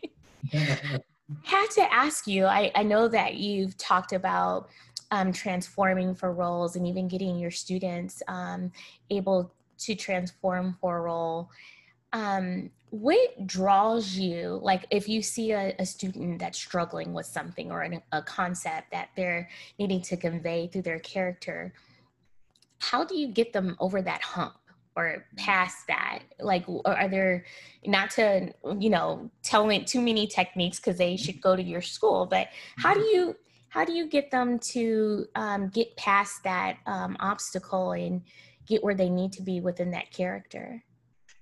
[1.43, 4.67] had to ask you I, I know that you've talked about
[5.11, 8.71] um, transforming for roles and even getting your students um,
[9.09, 11.49] able to transform for a role.
[12.13, 17.71] Um, what draws you like if you see a, a student that's struggling with something
[17.71, 21.73] or an, a concept that they're needing to convey through their character
[22.81, 24.55] how do you get them over that hump
[24.95, 26.19] or past that?
[26.39, 27.45] Like are there
[27.85, 32.25] not to you know telling too many techniques because they should go to your school
[32.25, 33.35] but how do you
[33.69, 38.21] how do you get them to um, get past that um, obstacle and
[38.67, 40.83] get where they need to be within that character.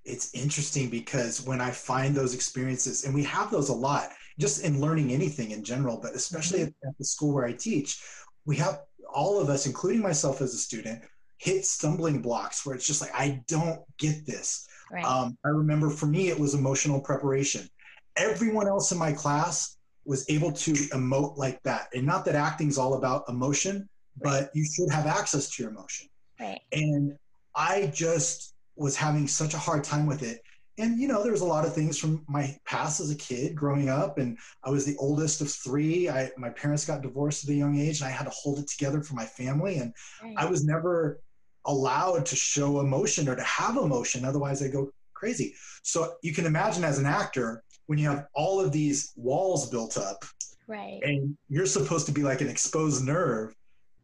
[0.04, 4.08] It's interesting because when i find those experiences and we have those a lot
[4.38, 6.88] just in learning anything in general but especially mm-hmm.
[6.88, 8.02] at, the school where i teach
[8.46, 8.80] we have
[9.12, 11.02] all of us including myself as a student
[11.36, 14.66] hit stumbling blocks where it's just like i don't get this.
[14.90, 15.04] Right.
[15.04, 17.68] um, i remember for me it was emotional preparation.
[18.16, 21.88] Everyone else in my class was able to emote like that.
[21.94, 23.88] And not that acting is all about emotion
[24.20, 26.08] but you should have access to your emotion
[26.40, 26.60] Right.
[26.72, 27.16] And
[27.54, 30.40] I just was having such a hard time with it.
[30.78, 33.54] And you know, there was a lot of things from my past as a kid
[33.54, 36.08] growing up, and I was the oldest of three.
[36.08, 38.68] I my parents got divorced at a young age, and I had to hold it
[38.68, 39.76] together for my family.
[39.76, 40.34] And right.
[40.38, 41.20] I was never
[41.66, 45.54] allowed to show emotion or to have emotion, otherwise I go crazy.
[45.82, 49.98] So you can imagine as an actor when you have all of these walls built
[49.98, 50.24] up,
[50.66, 51.00] right?
[51.02, 53.54] And you're supposed to be like an exposed nerve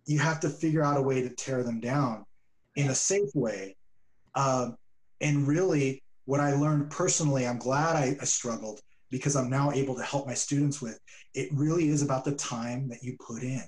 [0.07, 2.25] you have to figure out a way to tear them down
[2.77, 3.77] in a safe way.
[4.35, 4.77] Um,
[5.21, 9.95] and really, what I learned personally, I'm glad I, I struggled because I'm now able
[9.97, 10.99] to help my students with.
[11.35, 13.65] It really is about the time that you put in.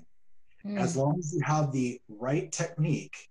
[0.65, 0.77] Mm.
[0.77, 3.29] As long as you have the right technique,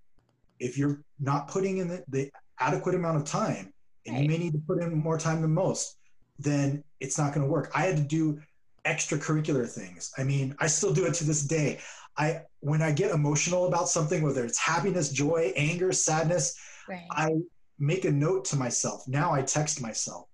[0.59, 3.72] if you're not putting in the, the adequate amount of time,
[4.07, 4.22] and right.
[4.22, 5.99] you may need to put in more time than most,
[6.39, 7.70] then it's not going to work.
[7.74, 8.41] I had to do
[8.87, 10.12] extracurricular things.
[10.16, 11.81] I mean, I still do it to this day.
[12.19, 16.59] I when I get emotional about something, whether it's happiness, joy, anger, sadness,
[16.89, 17.07] right.
[17.11, 17.31] I
[17.79, 19.07] make a note to myself.
[19.07, 20.27] Now I text myself.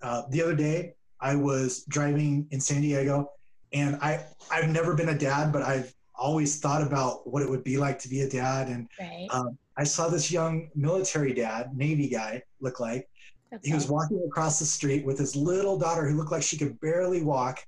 [0.00, 3.30] Uh, the other day, I was driving in San Diego,
[3.72, 7.62] and I I've never been a dad, but I've always thought about what it would
[7.62, 8.68] be like to be a dad.
[8.68, 9.28] And right.
[9.30, 13.08] um, I saw this young military dad, Navy guy, look like.
[13.50, 16.56] That's he was walking across the street with his little daughter who looked like she
[16.56, 17.64] could barely walk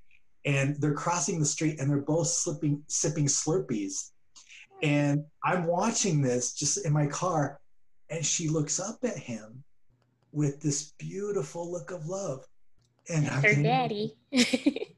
[0.49, 4.13] and they're crossing the street and they're both slipping, sipping Slurpees.
[4.83, 7.61] And I'm watching this just in my car,
[8.09, 9.63] and she looks up at him
[10.33, 12.47] with this beautiful look of love.
[13.11, 14.17] And That's I'm her thinking, daddy.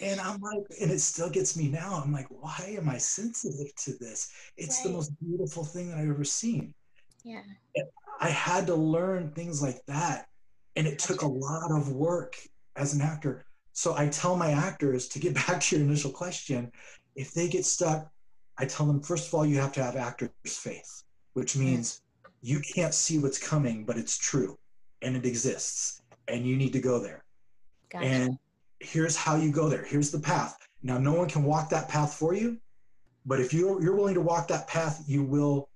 [0.00, 2.02] and I'm like, and it still gets me now.
[2.04, 4.30] I'm like, why am I sensitive to this?
[4.58, 4.88] It's right.
[4.88, 6.74] the most beautiful thing that I've ever seen.
[7.24, 7.40] Yeah.
[7.76, 7.86] And
[8.20, 10.26] I had to learn things like that.
[10.76, 12.36] And it took a lot of work
[12.76, 16.70] as an actor so I tell my actors to get back to your initial question,
[17.14, 18.10] if they get stuck,
[18.58, 21.02] I tell them, first of all, you have to have actors' faith,
[21.34, 22.02] which means
[22.42, 24.58] you can't see what's coming, but it's true
[25.00, 26.00] and it exists.
[26.28, 27.24] and you need to go there.
[27.90, 28.06] Gotcha.
[28.06, 28.38] And
[28.78, 29.84] here's how you go there.
[29.84, 30.56] Here's the path.
[30.82, 32.58] Now, no one can walk that path for you,
[33.26, 35.68] but if you're, you're willing to walk that path, you will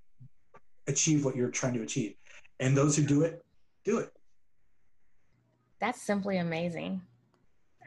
[0.87, 2.15] achieve what you're trying to achieve.
[2.61, 3.45] And those who do it,
[3.85, 4.13] do it.
[5.81, 7.03] That's simply amazing.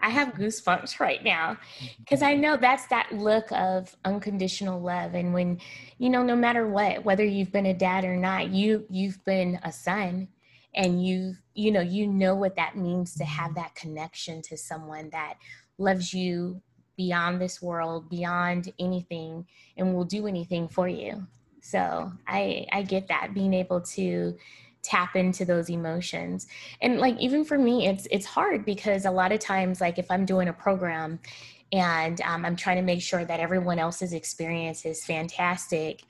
[0.02, 1.88] I have goosebumps right now mm-hmm.
[2.00, 5.14] because I know that's that look of unconditional love.
[5.16, 5.60] And when,
[5.98, 9.60] you know, no matter what, whether you've been a dad or not, you you've been
[9.64, 10.28] a son
[10.76, 15.10] and you you know you know what that means to have that connection to someone
[15.12, 15.36] that
[15.78, 16.62] loves you
[16.96, 19.46] beyond this world beyond anything
[19.78, 21.26] and will do anything for you
[21.62, 24.36] so i i get that being able to
[24.82, 26.48] tap into those emotions.
[26.82, 30.10] And like even for me it's it's hard because a lot of times like if
[30.10, 31.20] i'm doing a program
[31.72, 36.02] and um, i'm trying to make sure that everyone else's experience is fantastic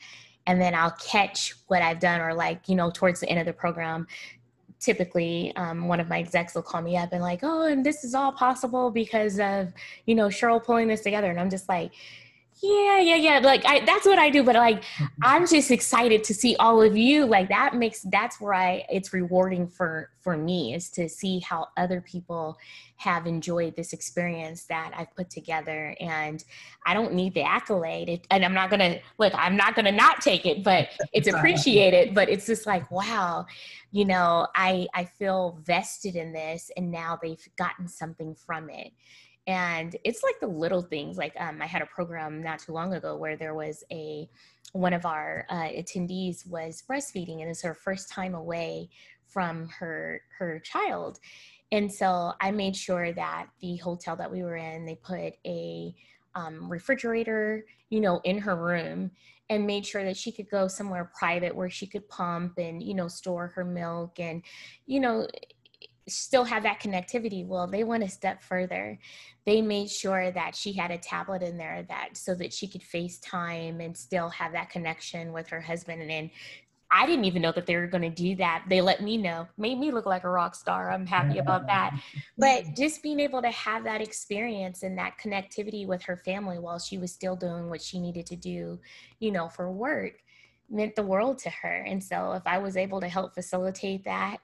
[0.47, 3.45] and then i'll catch what i've done or like you know towards the end of
[3.45, 4.07] the program
[4.79, 8.03] typically um, one of my execs will call me up and like oh and this
[8.03, 9.73] is all possible because of
[10.05, 11.29] you know cheryl pulling this together.
[11.29, 11.91] And i'm just like
[12.61, 15.05] yeah yeah yeah like I, that's what i do but like mm-hmm.
[15.21, 19.13] i'm just excited to see all of you like that makes that's where i it's
[19.13, 22.57] rewarding for for me is to see how other people
[22.97, 26.43] have enjoyed this experience that i've put together and
[26.85, 30.19] i don't need the accolade it, and i'm not gonna look i'm not gonna not
[30.19, 33.45] take it but it's appreciated but it's just like wow
[33.91, 38.91] you know i i feel vested in this and now they've gotten something from it
[39.49, 42.93] and it's like the little things like um, i had a program not too long
[42.93, 44.29] ago where there was a
[44.73, 48.87] one of our uh, attendees was breastfeeding and it's her first time away
[49.25, 51.19] from her her child.
[51.71, 55.95] And so i made sure that the hotel that we were in they put a
[56.35, 59.11] um, refrigerator you know in her room
[59.49, 62.93] and made sure that she could go somewhere private where she could pump and you
[62.93, 64.43] know store her milk and
[64.85, 65.27] you know
[66.09, 68.97] still have that connectivity well they went a step further
[69.45, 72.81] they made sure that she had a tablet in there that so that she could
[72.81, 76.29] facetime and still have that connection with her husband and, and
[76.91, 78.65] I didn't even know that they were going to do that.
[78.67, 80.89] They let me know, made me look like a rock star.
[80.89, 81.99] I'm happy about that.
[82.37, 86.79] But just being able to have that experience and that connectivity with her family while
[86.79, 88.79] she was still doing what she needed to do,
[89.19, 90.13] you know, for work
[90.69, 91.83] meant the world to her.
[91.85, 94.37] And so if I was able to help facilitate that,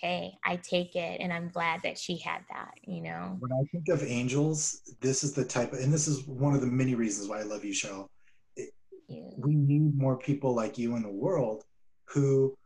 [0.00, 1.20] hey, I take it.
[1.20, 3.36] And I'm glad that she had that, you know.
[3.38, 6.60] When I think of angels, this is the type of, and this is one of
[6.60, 8.06] the many reasons why I love you, Cheryl.
[9.08, 11.64] We need more people like you in the world
[12.04, 12.56] who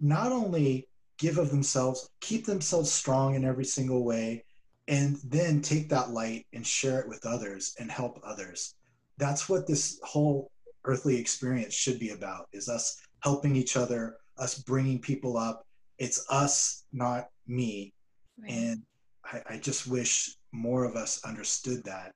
[0.00, 4.44] not only give of themselves, keep themselves strong in every single way,
[4.88, 8.74] and then take that light and share it with others and help others.
[9.18, 10.50] That's what this whole
[10.84, 15.64] earthly experience should be about is us helping each other, us bringing people up,
[15.98, 17.92] it's us, not me.
[18.40, 18.50] Right.
[18.50, 18.82] And
[19.24, 22.12] I, I, just wish more of us understood that.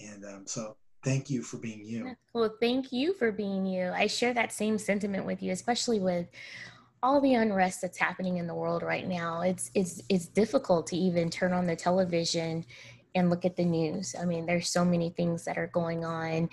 [0.00, 2.16] And um, so thank you for being you.
[2.32, 3.92] Well, thank you for being you.
[3.94, 6.26] I share that same sentiment with you, especially with
[7.02, 9.42] all the unrest that's happening in the world right now.
[9.42, 12.64] It's it's it's difficult to even turn on the television
[13.14, 14.14] and look at the news.
[14.20, 16.48] I mean, there's so many things that are going on.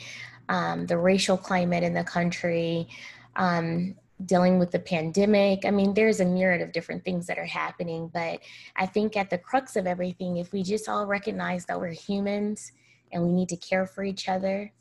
[0.50, 2.88] Um, the racial climate in the country,
[3.36, 3.96] um,
[4.26, 5.66] dealing with the pandemic.
[5.66, 8.40] I mean, there's a myriad of different things that are happening, but
[8.76, 12.72] I think at the crux of everything, if we just all recognize that we're humans
[13.12, 14.72] and we need to care for each other,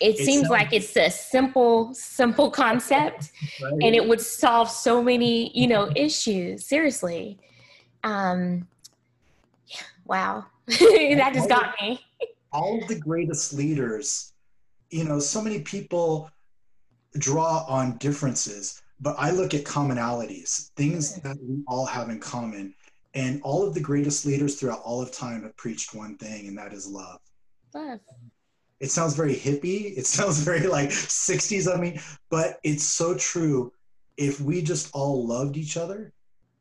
[0.00, 3.30] it, it seems like it's a simple, simple concept
[3.62, 3.72] right.
[3.72, 6.66] and it would solve so many, you know, issues.
[6.66, 7.38] Seriously.
[8.02, 8.66] Um,
[10.06, 10.46] wow.
[10.66, 12.00] that just got me.
[12.52, 14.32] all of the greatest leaders,
[14.90, 16.28] you know, so many people
[17.18, 22.74] draw on differences, but I look at commonalities, things that we all have in common.
[23.14, 26.56] And all of the greatest leaders throughout all of time have preached one thing, and
[26.56, 27.18] that is love.
[27.74, 28.00] Love.
[28.80, 29.96] It sounds very hippie.
[29.96, 32.00] It sounds very like 60s of me,
[32.30, 33.72] but it's so true.
[34.16, 36.12] If we just all loved each other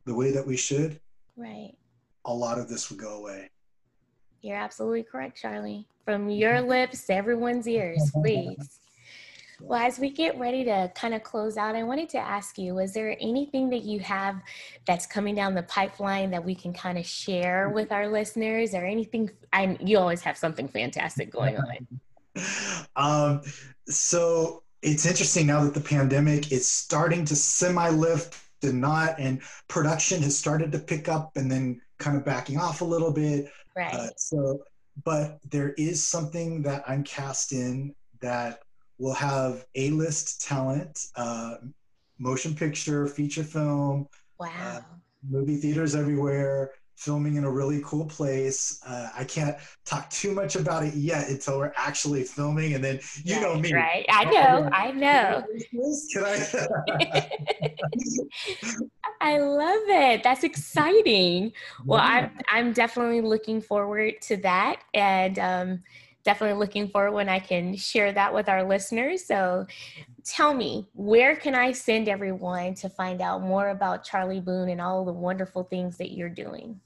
[0.05, 0.99] the way that we should,
[1.37, 1.73] right,
[2.25, 3.49] a lot of this would go away.
[4.41, 5.85] You're absolutely correct, Charley.
[6.05, 8.80] From your lips to everyone's ears, please.
[9.63, 12.79] Well, as we get ready to kind of close out, I wanted to ask you,
[12.79, 14.41] is there anything that you have
[14.85, 18.85] that's coming down the pipeline that we can kind of share with our listeners or
[18.85, 19.29] anything?
[19.53, 21.99] I, you always have something fantastic going on.
[22.95, 23.41] um,
[23.87, 30.21] so it's interesting now that the pandemic is starting to semi-lift and not, and production
[30.21, 33.51] has started to pick up and then kind of backing off a little bit.
[33.75, 33.93] Right.
[33.93, 34.63] Uh, so,
[35.03, 38.59] but there is something that I'm cast in that
[39.01, 41.55] We'll have A-list talent, uh,
[42.19, 44.07] motion picture, feature film.
[44.39, 44.51] Wow.
[44.61, 44.81] Uh,
[45.27, 48.79] movie theaters everywhere, filming in a really cool place.
[48.85, 52.99] Uh, I can't talk too much about it yet until we're actually filming, and then
[53.23, 53.73] you right, know me.
[53.73, 55.43] Right, I know, I know.
[56.13, 57.27] Can I?
[59.21, 60.21] I love it.
[60.21, 61.53] That's exciting.
[61.87, 65.83] Well, I'm I'm definitely looking forward to that, and um,
[66.23, 69.25] definitely looking forward when I can share that with our listeners.
[69.25, 69.65] So,
[70.23, 74.81] tell me, where can I send everyone to find out more about Charley Boon and
[74.81, 76.79] all the wonderful things that you're doing?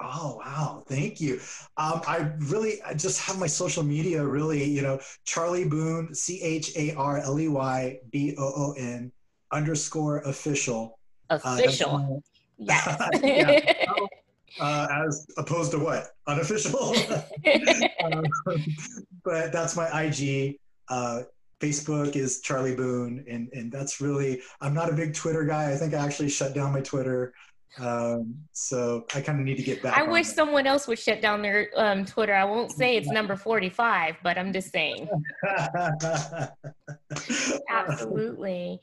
[0.00, 1.40] Oh wow, thank you.
[1.76, 6.40] Um, I really I just have my social media really, you know, Charley Boon, C
[6.40, 9.10] H A R L E Y B O O N
[9.50, 10.98] underscore official.
[11.30, 11.96] Official.
[11.96, 12.20] Uh,
[12.58, 13.10] yes.
[13.22, 14.06] yeah.
[14.60, 16.94] uh, as opposed to what unofficial.
[18.04, 18.24] um,
[19.24, 20.56] but that's my IG.
[20.88, 21.22] Uh,
[21.60, 24.40] Facebook is Charley Boon, and and that's really.
[24.60, 25.72] I'm not a big Twitter guy.
[25.72, 27.34] I think I actually shut down my Twitter.
[27.78, 29.96] Um, so I kind of need to get back.
[29.96, 30.34] I wish it.
[30.34, 32.34] someone else would shut down their um, Twitter.
[32.34, 35.08] I won't say it's number 45, but I'm just saying.
[37.68, 38.80] Absolutely.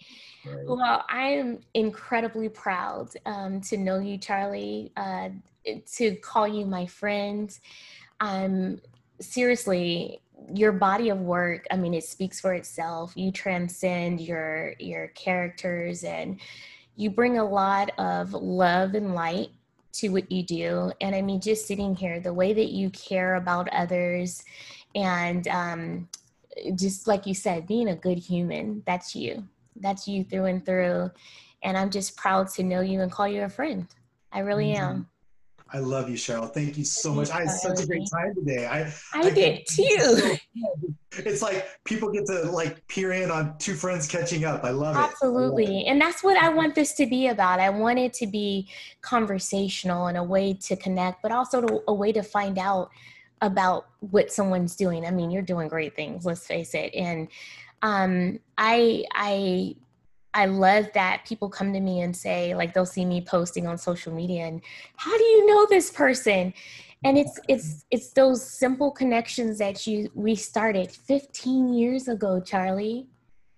[0.66, 5.30] Well, I am incredibly proud um, to know you, Charley, uh,
[5.96, 7.58] to call you my friend.
[8.20, 8.82] I'm
[9.20, 10.22] seriously
[10.54, 16.04] your body of work i mean it speaks for itself you transcend your your characters
[16.04, 16.40] and
[16.96, 19.50] you bring a lot of love and light
[19.94, 20.92] to what you do.
[21.02, 24.44] And i mean just sitting here the way that you care about others
[24.94, 26.10] and um,
[26.76, 29.48] just like you said being a good human that's you.
[29.78, 31.12] That's you through and through.
[31.64, 33.88] And i'm just proud to know you and call you a friend.
[34.32, 34.84] I really mm-hmm.
[34.84, 35.10] am
[35.76, 36.50] I love you, Cheryl.
[36.50, 37.30] Thank you so much.
[37.32, 38.66] I had such a great time today.
[38.66, 40.38] I I, I did too.
[41.12, 44.64] it's like people get to like peer in on two friends catching up.
[44.64, 45.64] I love Absolutely.
[45.64, 45.68] it.
[45.68, 45.88] Absolutely.
[45.88, 47.60] And that's what I want this to be about.
[47.60, 48.70] I want it to be
[49.02, 52.90] conversational and a way to connect, but also to, a way to find out
[53.42, 55.06] about what someone's doing.
[55.06, 56.96] I mean, you're doing great things, let's face it.
[56.96, 57.28] And
[57.82, 59.76] um, I I
[60.36, 63.78] I love that people come to me and say, like, they'll see me posting on
[63.78, 64.62] social media, and
[64.98, 66.54] how do you know this person?
[67.06, 73.08] And it's it's it's those simple connections that you we started 15 years ago, Charley.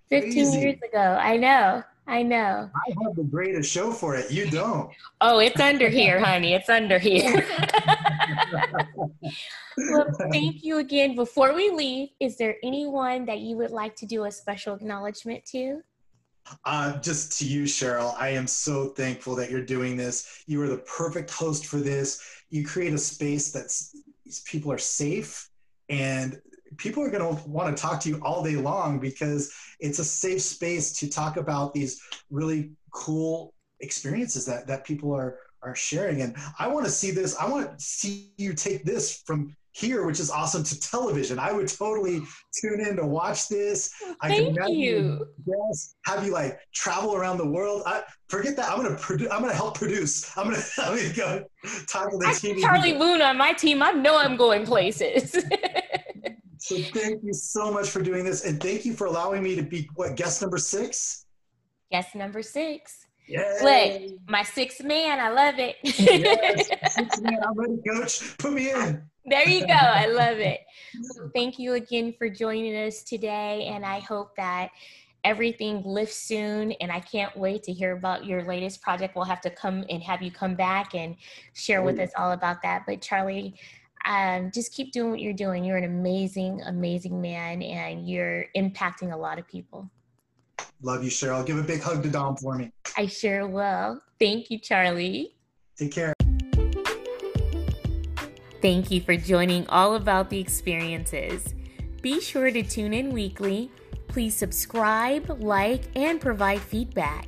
[0.09, 0.59] 15 Easy.
[0.59, 1.17] years ago.
[1.19, 1.83] I know.
[2.07, 2.69] I know.
[2.73, 4.31] I have the greatest show for it.
[4.31, 4.89] You don't.
[5.19, 6.53] Oh, it's under here, honey.
[6.53, 7.45] It's under here.
[9.77, 11.15] well, thank you again.
[11.15, 15.43] Before we leave, is there anyone that you would like to do a special acknowledgement
[15.51, 15.81] to?
[16.65, 20.43] Uh, just to you, Cheryl, I am so thankful that you're doing this.
[20.47, 22.21] You are the perfect host for this.
[22.49, 23.95] You create a space that's
[24.45, 25.49] people are safe
[25.89, 26.41] and
[26.77, 30.03] people are going to want to talk to you all day long because it's a
[30.03, 36.21] safe space to talk about these really cool experiences that that people are are sharing
[36.21, 40.05] and i want to see this i want to see you take this from here,
[40.05, 41.37] which is awesome, to television.
[41.37, 42.21] I would totally
[42.59, 43.93] tune in to watch this.
[44.21, 45.27] I Thank you.
[45.45, 47.83] Yes, have you like travel around the world.
[47.85, 48.71] I forget that.
[48.71, 49.29] I'm gonna produce.
[49.31, 50.35] I'm gonna help produce.
[50.35, 50.63] I'm gonna.
[50.79, 51.43] I'm gonna go
[51.87, 52.59] talk to the team.
[52.59, 53.83] Charley Boon on my team.
[53.83, 55.31] I know I'm going places.
[56.57, 59.61] so thank you so much for doing this, and thank you for allowing me to
[59.61, 61.25] be what guest number six.
[61.91, 63.05] Guest number six.
[63.27, 63.59] Yeah.
[63.61, 65.19] Look, my sixth man.
[65.19, 65.75] I love it.
[65.83, 67.39] yes, sixth man.
[67.43, 68.37] I'm ready, coach.
[68.37, 69.03] Put me in.
[69.27, 69.73] There you go.
[69.73, 70.61] I love it.
[71.35, 73.65] thank you again for joining us today.
[73.65, 74.69] And I hope that
[75.25, 76.71] everything lifts soon.
[76.73, 79.17] And I can't wait to hear about your latest project.
[79.17, 81.17] We'll have to come and have you come back and
[81.53, 82.83] share with us all about that.
[82.87, 83.55] But Charley,
[84.05, 85.65] um, just keep doing what you're doing.
[85.65, 89.89] You're an amazing, amazing man, and you're impacting a lot of people.
[90.81, 91.45] Love you, Cheryl.
[91.45, 92.71] Give a big hug to Dom for me.
[92.95, 93.99] I sure will.
[94.19, 95.35] Thank you, Charley.
[95.77, 96.13] Take care.
[98.59, 101.53] Thank you for joining All About the Experiences.
[102.01, 103.69] Be sure to tune in weekly.
[104.07, 107.27] Please subscribe, like, and provide feedback.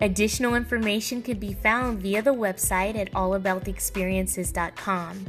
[0.00, 5.26] Additional information can be found via the website at allabouttheexperiences.com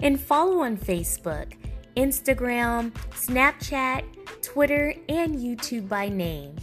[0.00, 1.54] and follow on Facebook,
[1.96, 4.04] Instagram, Snapchat,
[4.42, 6.54] Twitter, and YouTube by name.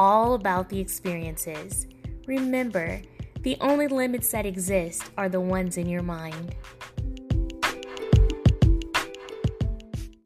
[0.00, 1.86] All about the experiences.
[2.26, 3.00] Remember,
[3.42, 6.56] the only limits that exist are the ones in your mind.